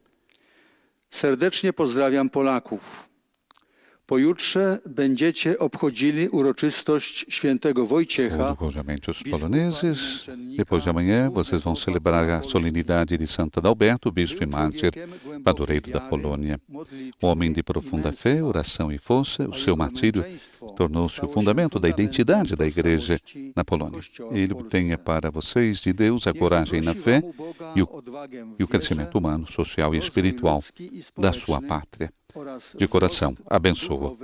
Serdecznie 1.14 1.74
pozdrawiam 1.74 2.30
Polaków. 2.30 3.10
Pojutrze 4.06 4.80
będziecie 4.86 5.60
obchodzili 5.60 6.30
uroczystość 6.30 7.26
świętego 7.30 7.86
Wojciecha. 7.86 8.56
Os 9.08 9.24
poloneses, 9.32 10.28
depois 10.58 10.84
de 10.84 10.90
amanhã, 10.90 11.30
vocês 11.30 11.62
vão 11.64 11.76
celebrar 11.76 12.30
a 12.30 12.44
solenidade 12.44 13.18
de 13.18 13.28
Santo 13.28 13.60
Adalberto, 13.60 14.12
bispo 14.12 14.44
e 14.44 14.48
mártir, 14.48 14.92
padroeiro 15.44 15.92
da 15.92 16.00
Polônia. 16.00 16.60
Homem 17.22 17.52
de 17.52 17.62
profunda 17.62 18.12
fé, 18.12 18.44
oração 18.44 18.92
e 18.92 18.98
força, 18.98 19.48
o 19.50 19.54
seu 19.54 19.76
martírio 19.76 20.26
tornou-se 20.76 21.24
o 21.24 21.28
fundamento 21.28 21.80
da 21.80 21.90
identidade 21.90 22.56
da 22.56 22.66
igreja 22.66 23.20
na 23.56 23.64
Polônia. 23.64 24.00
Ele 24.32 24.56
tenha 24.66 24.98
para 24.98 25.30
vocês 25.30 25.80
de 25.80 25.92
Deus 25.92 26.28
a 26.28 26.34
coragem 26.34 26.82
na 26.82 26.94
fé 26.94 27.22
e 27.76 27.82
o, 27.82 27.90
e 28.58 28.64
o 28.64 28.68
crescimento 28.68 29.18
humano, 29.18 29.46
social 29.48 29.94
e 29.94 29.98
espiritual 29.98 30.64
da 31.18 31.34
sua 31.34 31.62
pátria 31.62 32.12
de 32.78 32.88
coração 32.88 33.38
abençoa 33.46 34.18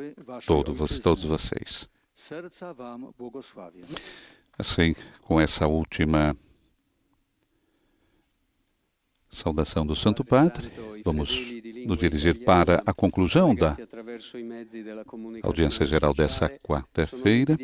todos, 0.45 0.99
todos 0.99 1.25
vocês. 1.25 1.87
Assim, 4.57 4.95
com 5.21 5.39
essa 5.39 5.67
última 5.67 6.35
saudação 9.29 9.85
do 9.85 9.95
Santo 9.95 10.23
Padre, 10.23 10.69
vamos 11.05 11.29
nos 11.85 11.97
dirigir 11.97 12.43
para 12.43 12.81
a 12.85 12.93
conclusão 12.93 13.53
da 13.55 13.77
audiência 15.43 15.85
geral 15.85 16.13
dessa 16.13 16.49
quarta-feira, 16.49 17.57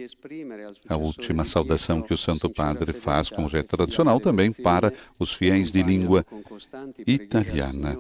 a 0.88 0.96
última 0.96 1.44
saudação 1.44 2.02
que 2.02 2.14
o 2.14 2.18
Santo 2.18 2.50
Padre 2.50 2.94
faz, 2.94 3.30
como 3.30 3.50
já 3.50 3.60
é 3.60 3.64
tradicional, 3.64 4.20
também 4.20 4.52
para 4.52 4.94
os 5.20 5.34
fiéis 5.34 5.72
de 5.72 5.82
língua 5.82 6.26
italiana. 7.06 7.98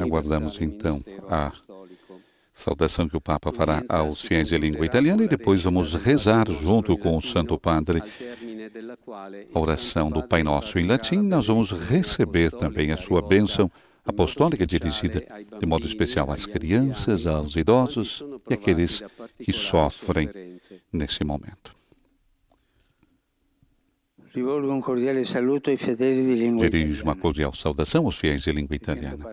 Aguardamos 0.00 0.60
então 0.60 1.02
a 1.28 1.52
saudação 2.52 3.08
que 3.08 3.16
o 3.16 3.20
Papa 3.20 3.52
fará 3.52 3.82
aos 3.88 4.20
fiéis 4.20 4.48
de 4.48 4.58
língua 4.58 4.84
italiana 4.84 5.24
e 5.24 5.28
depois 5.28 5.62
vamos 5.62 5.94
rezar 5.94 6.46
junto 6.50 6.96
com 6.98 7.16
o 7.16 7.22
Santo 7.22 7.58
Padre 7.58 8.02
a 9.54 9.58
oração 9.58 10.10
do 10.10 10.22
Pai 10.22 10.42
Nosso 10.42 10.78
em 10.78 10.86
latim. 10.86 11.18
Nós 11.18 11.46
vamos 11.46 11.70
receber 11.70 12.50
também 12.52 12.92
a 12.92 12.96
sua 12.96 13.22
bênção 13.22 13.70
apostólica 14.04 14.66
dirigida 14.66 15.24
de 15.58 15.66
modo 15.66 15.86
especial 15.86 16.30
às 16.30 16.44
crianças, 16.44 17.26
aos 17.26 17.56
idosos 17.56 18.22
e 18.50 18.54
àqueles 18.54 19.02
que 19.38 19.52
sofrem 19.52 20.28
nesse 20.92 21.24
momento. 21.24 21.81
Dirijo 26.70 27.04
uma 27.04 27.14
cordial 27.14 27.54
saudação 27.54 28.06
aos 28.06 28.16
fiéis 28.16 28.42
de 28.42 28.52
língua 28.52 28.74
italiana. 28.74 29.30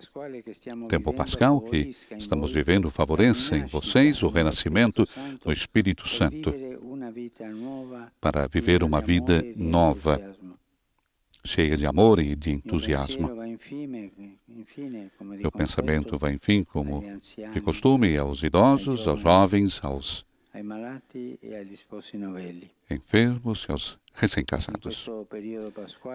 Tempo 0.90 1.14
pascal 1.14 1.62
que 1.62 1.96
estamos 2.18 2.52
vivendo 2.52 2.92
favorece 2.92 3.56
em 3.56 3.66
vocês 3.66 4.22
o 4.22 4.28
renascimento 4.28 5.08
do 5.44 5.52
Espírito 5.54 6.08
Santo 6.08 6.54
para 8.20 8.48
viver 8.48 8.84
uma 8.84 9.00
vida 9.00 9.44
nova, 9.56 10.36
cheia 11.46 11.78
de 11.78 11.86
amor 11.86 12.20
e 12.20 12.36
de 12.36 12.52
entusiasmo. 12.52 13.30
Meu 15.22 15.52
pensamento 15.52 16.18
vai, 16.18 16.34
enfim, 16.34 16.64
como 16.64 17.04
de 17.54 17.62
costume, 17.62 18.18
aos 18.18 18.44
idosos, 18.44 19.08
aos 19.08 19.22
jovens, 19.22 19.84
aos 19.84 20.26
enfermos 22.90 23.66
e 23.68 23.72
aos 23.72 24.00
recém-casados. 24.14 25.08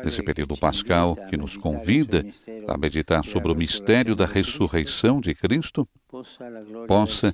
Nesse 0.04 0.22
período 0.22 0.56
pascal 0.56 1.16
que 1.28 1.36
nos 1.36 1.56
convida 1.56 2.24
a 2.68 2.76
meditar 2.76 3.24
sobre 3.24 3.52
o 3.52 3.54
mistério 3.54 4.14
da 4.14 4.26
ressurreição 4.26 5.20
de 5.20 5.34
Cristo, 5.34 5.88
possa 6.86 7.32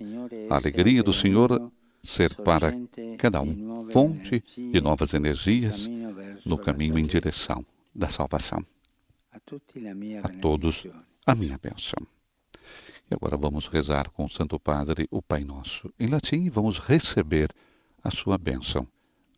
a 0.49 0.57
alegria 0.57 1.03
do 1.03 1.13
Senhor 1.13 1.71
ser 2.03 2.35
para 2.35 2.73
cada 3.19 3.43
um 3.43 3.89
fonte 3.91 4.43
de 4.57 4.81
novas 4.81 5.15
energias 5.15 5.89
no 6.47 6.57
caminho 6.57 6.99
em 6.99 7.05
direção 7.05 7.65
da 7.95 8.09
salvação. 8.09 8.65
A 10.23 10.29
todos 10.41 10.87
a 11.27 11.35
minha 11.35 11.59
bênção. 11.59 12.07
E 13.11 13.17
agora 13.17 13.37
vamos 13.37 13.67
rezar 13.67 14.09
com 14.11 14.25
o 14.25 14.31
Santo 14.31 14.59
Padre 14.61 15.09
o 15.11 15.21
Pai 15.21 15.43
Nosso 15.43 15.93
em 15.99 16.07
latim 16.07 16.45
e 16.45 16.51
vamos 16.51 16.79
receber 16.79 17.49
a 18.05 18.11
sua 18.11 18.39
bênção 18.39 18.87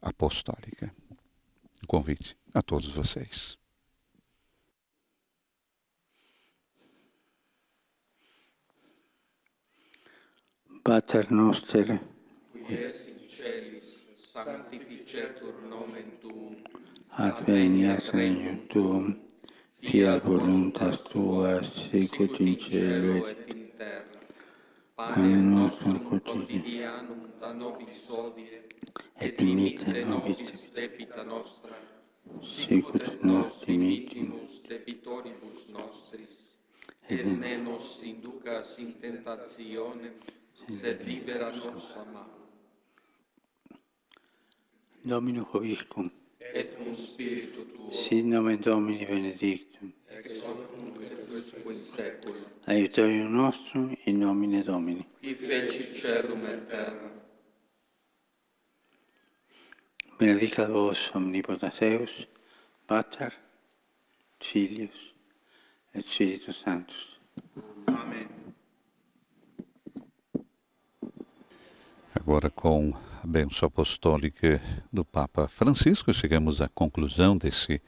apostólica. 0.03 0.93
Um 1.83 1.87
convite 1.87 2.37
a 2.53 2.61
todos 2.61 2.91
vocês. 2.91 3.57
Pater 10.85 11.31
noster, 11.31 12.01
qui 12.67 12.75
es 12.75 13.07
in 13.07 13.29
celis, 13.31 14.05
sanctificetur 14.17 15.63
nomen 15.71 16.19
tuum, 16.21 16.57
adveniat 17.13 18.11
regnum 18.11 18.67
tuum, 18.67 19.15
fiat 19.81 20.25
voluntas 20.25 20.99
tua, 21.05 21.63
sicut 21.63 22.43
in 22.43 22.59
cielo 22.59 23.29
et. 23.29 23.62
Panem 25.09 25.43
nostrum 25.51 25.99
quotidianum, 25.99 26.47
quotidianum 26.47 27.39
da 27.41 27.53
nobis 27.53 28.09
hodie, 28.09 28.69
et 29.21 29.37
dimitte 29.37 30.05
nobis 30.05 30.71
debita 30.73 31.25
nostra, 31.25 31.75
sicut 32.41 33.25
nos 33.25 33.59
dimittimus 33.67 34.63
debitoribus 34.69 35.67
nostris, 35.69 36.55
et 37.09 37.25
ne 37.27 37.57
nos 37.57 38.01
inducas 38.03 38.79
in 38.79 38.93
tentationem, 39.01 40.15
sed 40.53 41.03
libera 41.05 41.51
nos 41.51 41.97
a 41.97 42.05
malo. 42.05 42.47
Domino 45.03 45.43
Hoviscum, 45.53 46.11
Et 46.55 46.77
cum 46.77 46.95
spiritu 46.95 47.67
tuo, 47.73 47.91
sit 47.91 48.25
nomen 48.25 48.61
Domini 48.61 49.05
benedictum, 49.05 49.93
ex 50.07 50.45
hoc 50.45 50.72
nunc 51.73 52.37
et 52.69 52.99
usque 52.99 53.99
in 54.07 54.19
nomine 54.19 54.63
Domini. 54.63 55.07
qui 55.21 55.35
feci 55.35 55.95
celum 55.95 56.45
et 56.47 56.69
terra. 56.69 57.11
Benedicat 60.19 60.69
vos 60.69 61.11
omnipotens 61.15 61.79
Deus, 61.81 62.29
Pater, 62.87 63.33
Filius 64.39 65.15
et 65.95 66.07
Spiritus 66.07 66.59
Sanctus. 66.61 67.21
Amém. 67.87 68.29
Agora, 72.15 72.51
com 72.51 72.93
a 73.23 73.27
bênção 73.27 73.67
apostólica 73.67 74.61
do 74.93 75.05
Papa 75.05 75.49
Francisco, 75.49 76.13
chegamos 76.15 76.61
à 76.61 76.69
conclusão 76.69 77.37
desse 77.37 77.81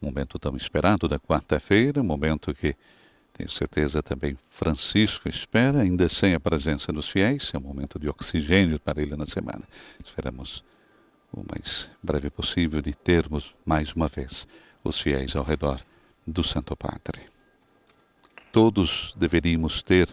momento 0.00 0.38
tão 0.38 0.56
esperado 0.56 1.06
da 1.06 1.18
quarta-feira, 1.18 2.02
momento 2.02 2.54
que 2.54 2.74
tenho 3.38 3.50
certeza 3.50 4.02
também 4.02 4.36
Francisco 4.50 5.28
espera, 5.28 5.82
ainda 5.82 6.08
sem 6.08 6.34
a 6.34 6.40
presença 6.40 6.92
dos 6.92 7.08
fiéis, 7.08 7.52
é 7.54 7.58
um 7.58 7.60
momento 7.60 7.96
de 7.96 8.08
oxigênio 8.08 8.80
para 8.80 9.00
ele 9.00 9.14
na 9.14 9.26
semana. 9.26 9.62
Esperamos 10.04 10.64
o 11.32 11.44
mais 11.48 11.88
breve 12.02 12.30
possível 12.30 12.82
de 12.82 12.92
termos 12.96 13.54
mais 13.64 13.92
uma 13.92 14.08
vez 14.08 14.48
os 14.82 15.00
fiéis 15.00 15.36
ao 15.36 15.44
redor 15.44 15.80
do 16.26 16.42
Santo 16.42 16.76
Padre. 16.76 17.20
Todos 18.50 19.14
deveríamos 19.16 19.84
ter 19.84 20.08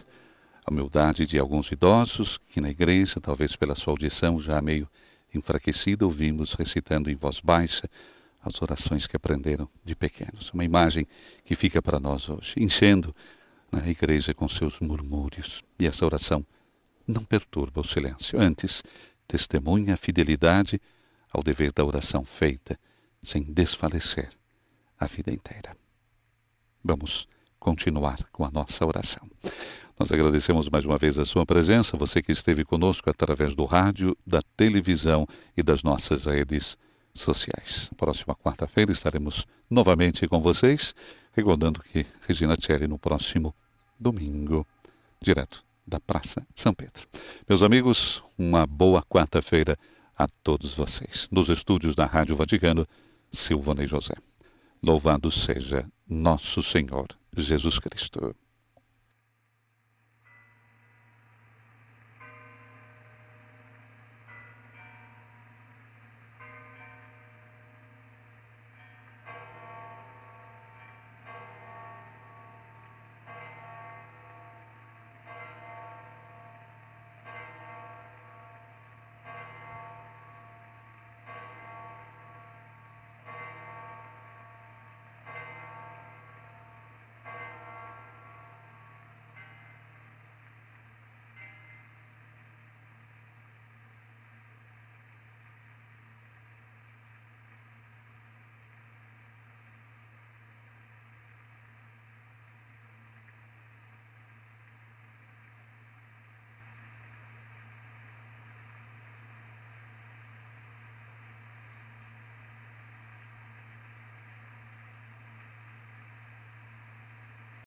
a 0.64 0.70
humildade 0.70 1.26
de 1.26 1.36
alguns 1.36 1.72
idosos 1.72 2.38
que 2.38 2.60
na 2.60 2.70
igreja, 2.70 3.20
talvez 3.20 3.56
pela 3.56 3.74
sua 3.74 3.92
audição 3.92 4.38
já 4.38 4.62
meio 4.62 4.88
enfraquecida, 5.34 6.04
ouvimos 6.04 6.52
recitando 6.52 7.10
em 7.10 7.16
voz 7.16 7.40
baixa 7.40 7.90
as 8.48 8.60
orações 8.62 9.06
que 9.06 9.16
aprenderam 9.16 9.68
de 9.84 9.94
pequenos. 9.94 10.50
Uma 10.52 10.64
imagem 10.64 11.06
que 11.44 11.54
fica 11.54 11.82
para 11.82 11.98
nós 11.98 12.28
hoje, 12.28 12.54
enchendo 12.56 13.14
a 13.72 13.88
igreja 13.88 14.32
com 14.32 14.48
seus 14.48 14.80
murmúrios. 14.80 15.62
E 15.78 15.86
essa 15.86 16.06
oração 16.06 16.44
não 17.06 17.24
perturba 17.24 17.80
o 17.80 17.86
silêncio, 17.86 18.40
antes 18.40 18.82
testemunha 19.26 19.94
a 19.94 19.96
fidelidade 19.96 20.80
ao 21.32 21.42
dever 21.42 21.72
da 21.72 21.84
oração 21.84 22.24
feita, 22.24 22.78
sem 23.22 23.42
desfalecer 23.42 24.30
a 24.98 25.06
vida 25.06 25.32
inteira. 25.32 25.76
Vamos 26.82 27.28
continuar 27.58 28.18
com 28.30 28.44
a 28.44 28.50
nossa 28.50 28.86
oração. 28.86 29.28
Nós 29.98 30.12
agradecemos 30.12 30.68
mais 30.68 30.84
uma 30.84 30.98
vez 30.98 31.18
a 31.18 31.24
sua 31.24 31.44
presença, 31.44 31.96
você 31.96 32.22
que 32.22 32.30
esteve 32.30 32.64
conosco 32.64 33.08
através 33.10 33.54
do 33.54 33.64
rádio, 33.64 34.16
da 34.26 34.40
televisão 34.56 35.26
e 35.56 35.62
das 35.62 35.82
nossas 35.82 36.26
redes 36.26 36.76
sociais. 37.20 37.90
Próxima 37.96 38.34
quarta-feira 38.34 38.92
estaremos 38.92 39.46
novamente 39.70 40.26
com 40.28 40.40
vocês, 40.40 40.94
recordando 41.32 41.80
que 41.80 42.06
Regina 42.26 42.56
Tcheri 42.56 42.86
no 42.86 42.98
próximo 42.98 43.54
domingo, 43.98 44.66
direto 45.20 45.64
da 45.86 46.00
Praça 46.00 46.46
São 46.54 46.72
Pedro. 46.72 47.06
Meus 47.48 47.62
amigos, 47.62 48.22
uma 48.38 48.66
boa 48.66 49.02
quarta-feira 49.02 49.78
a 50.16 50.26
todos 50.42 50.74
vocês. 50.74 51.28
Nos 51.30 51.48
estúdios 51.48 51.94
da 51.94 52.06
Rádio 52.06 52.36
Vaticano, 52.36 52.86
Silvana 53.30 53.84
e 53.84 53.86
José. 53.86 54.14
Louvado 54.82 55.30
seja 55.30 55.86
nosso 56.08 56.62
Senhor 56.62 57.08
Jesus 57.36 57.78
Cristo. 57.78 58.34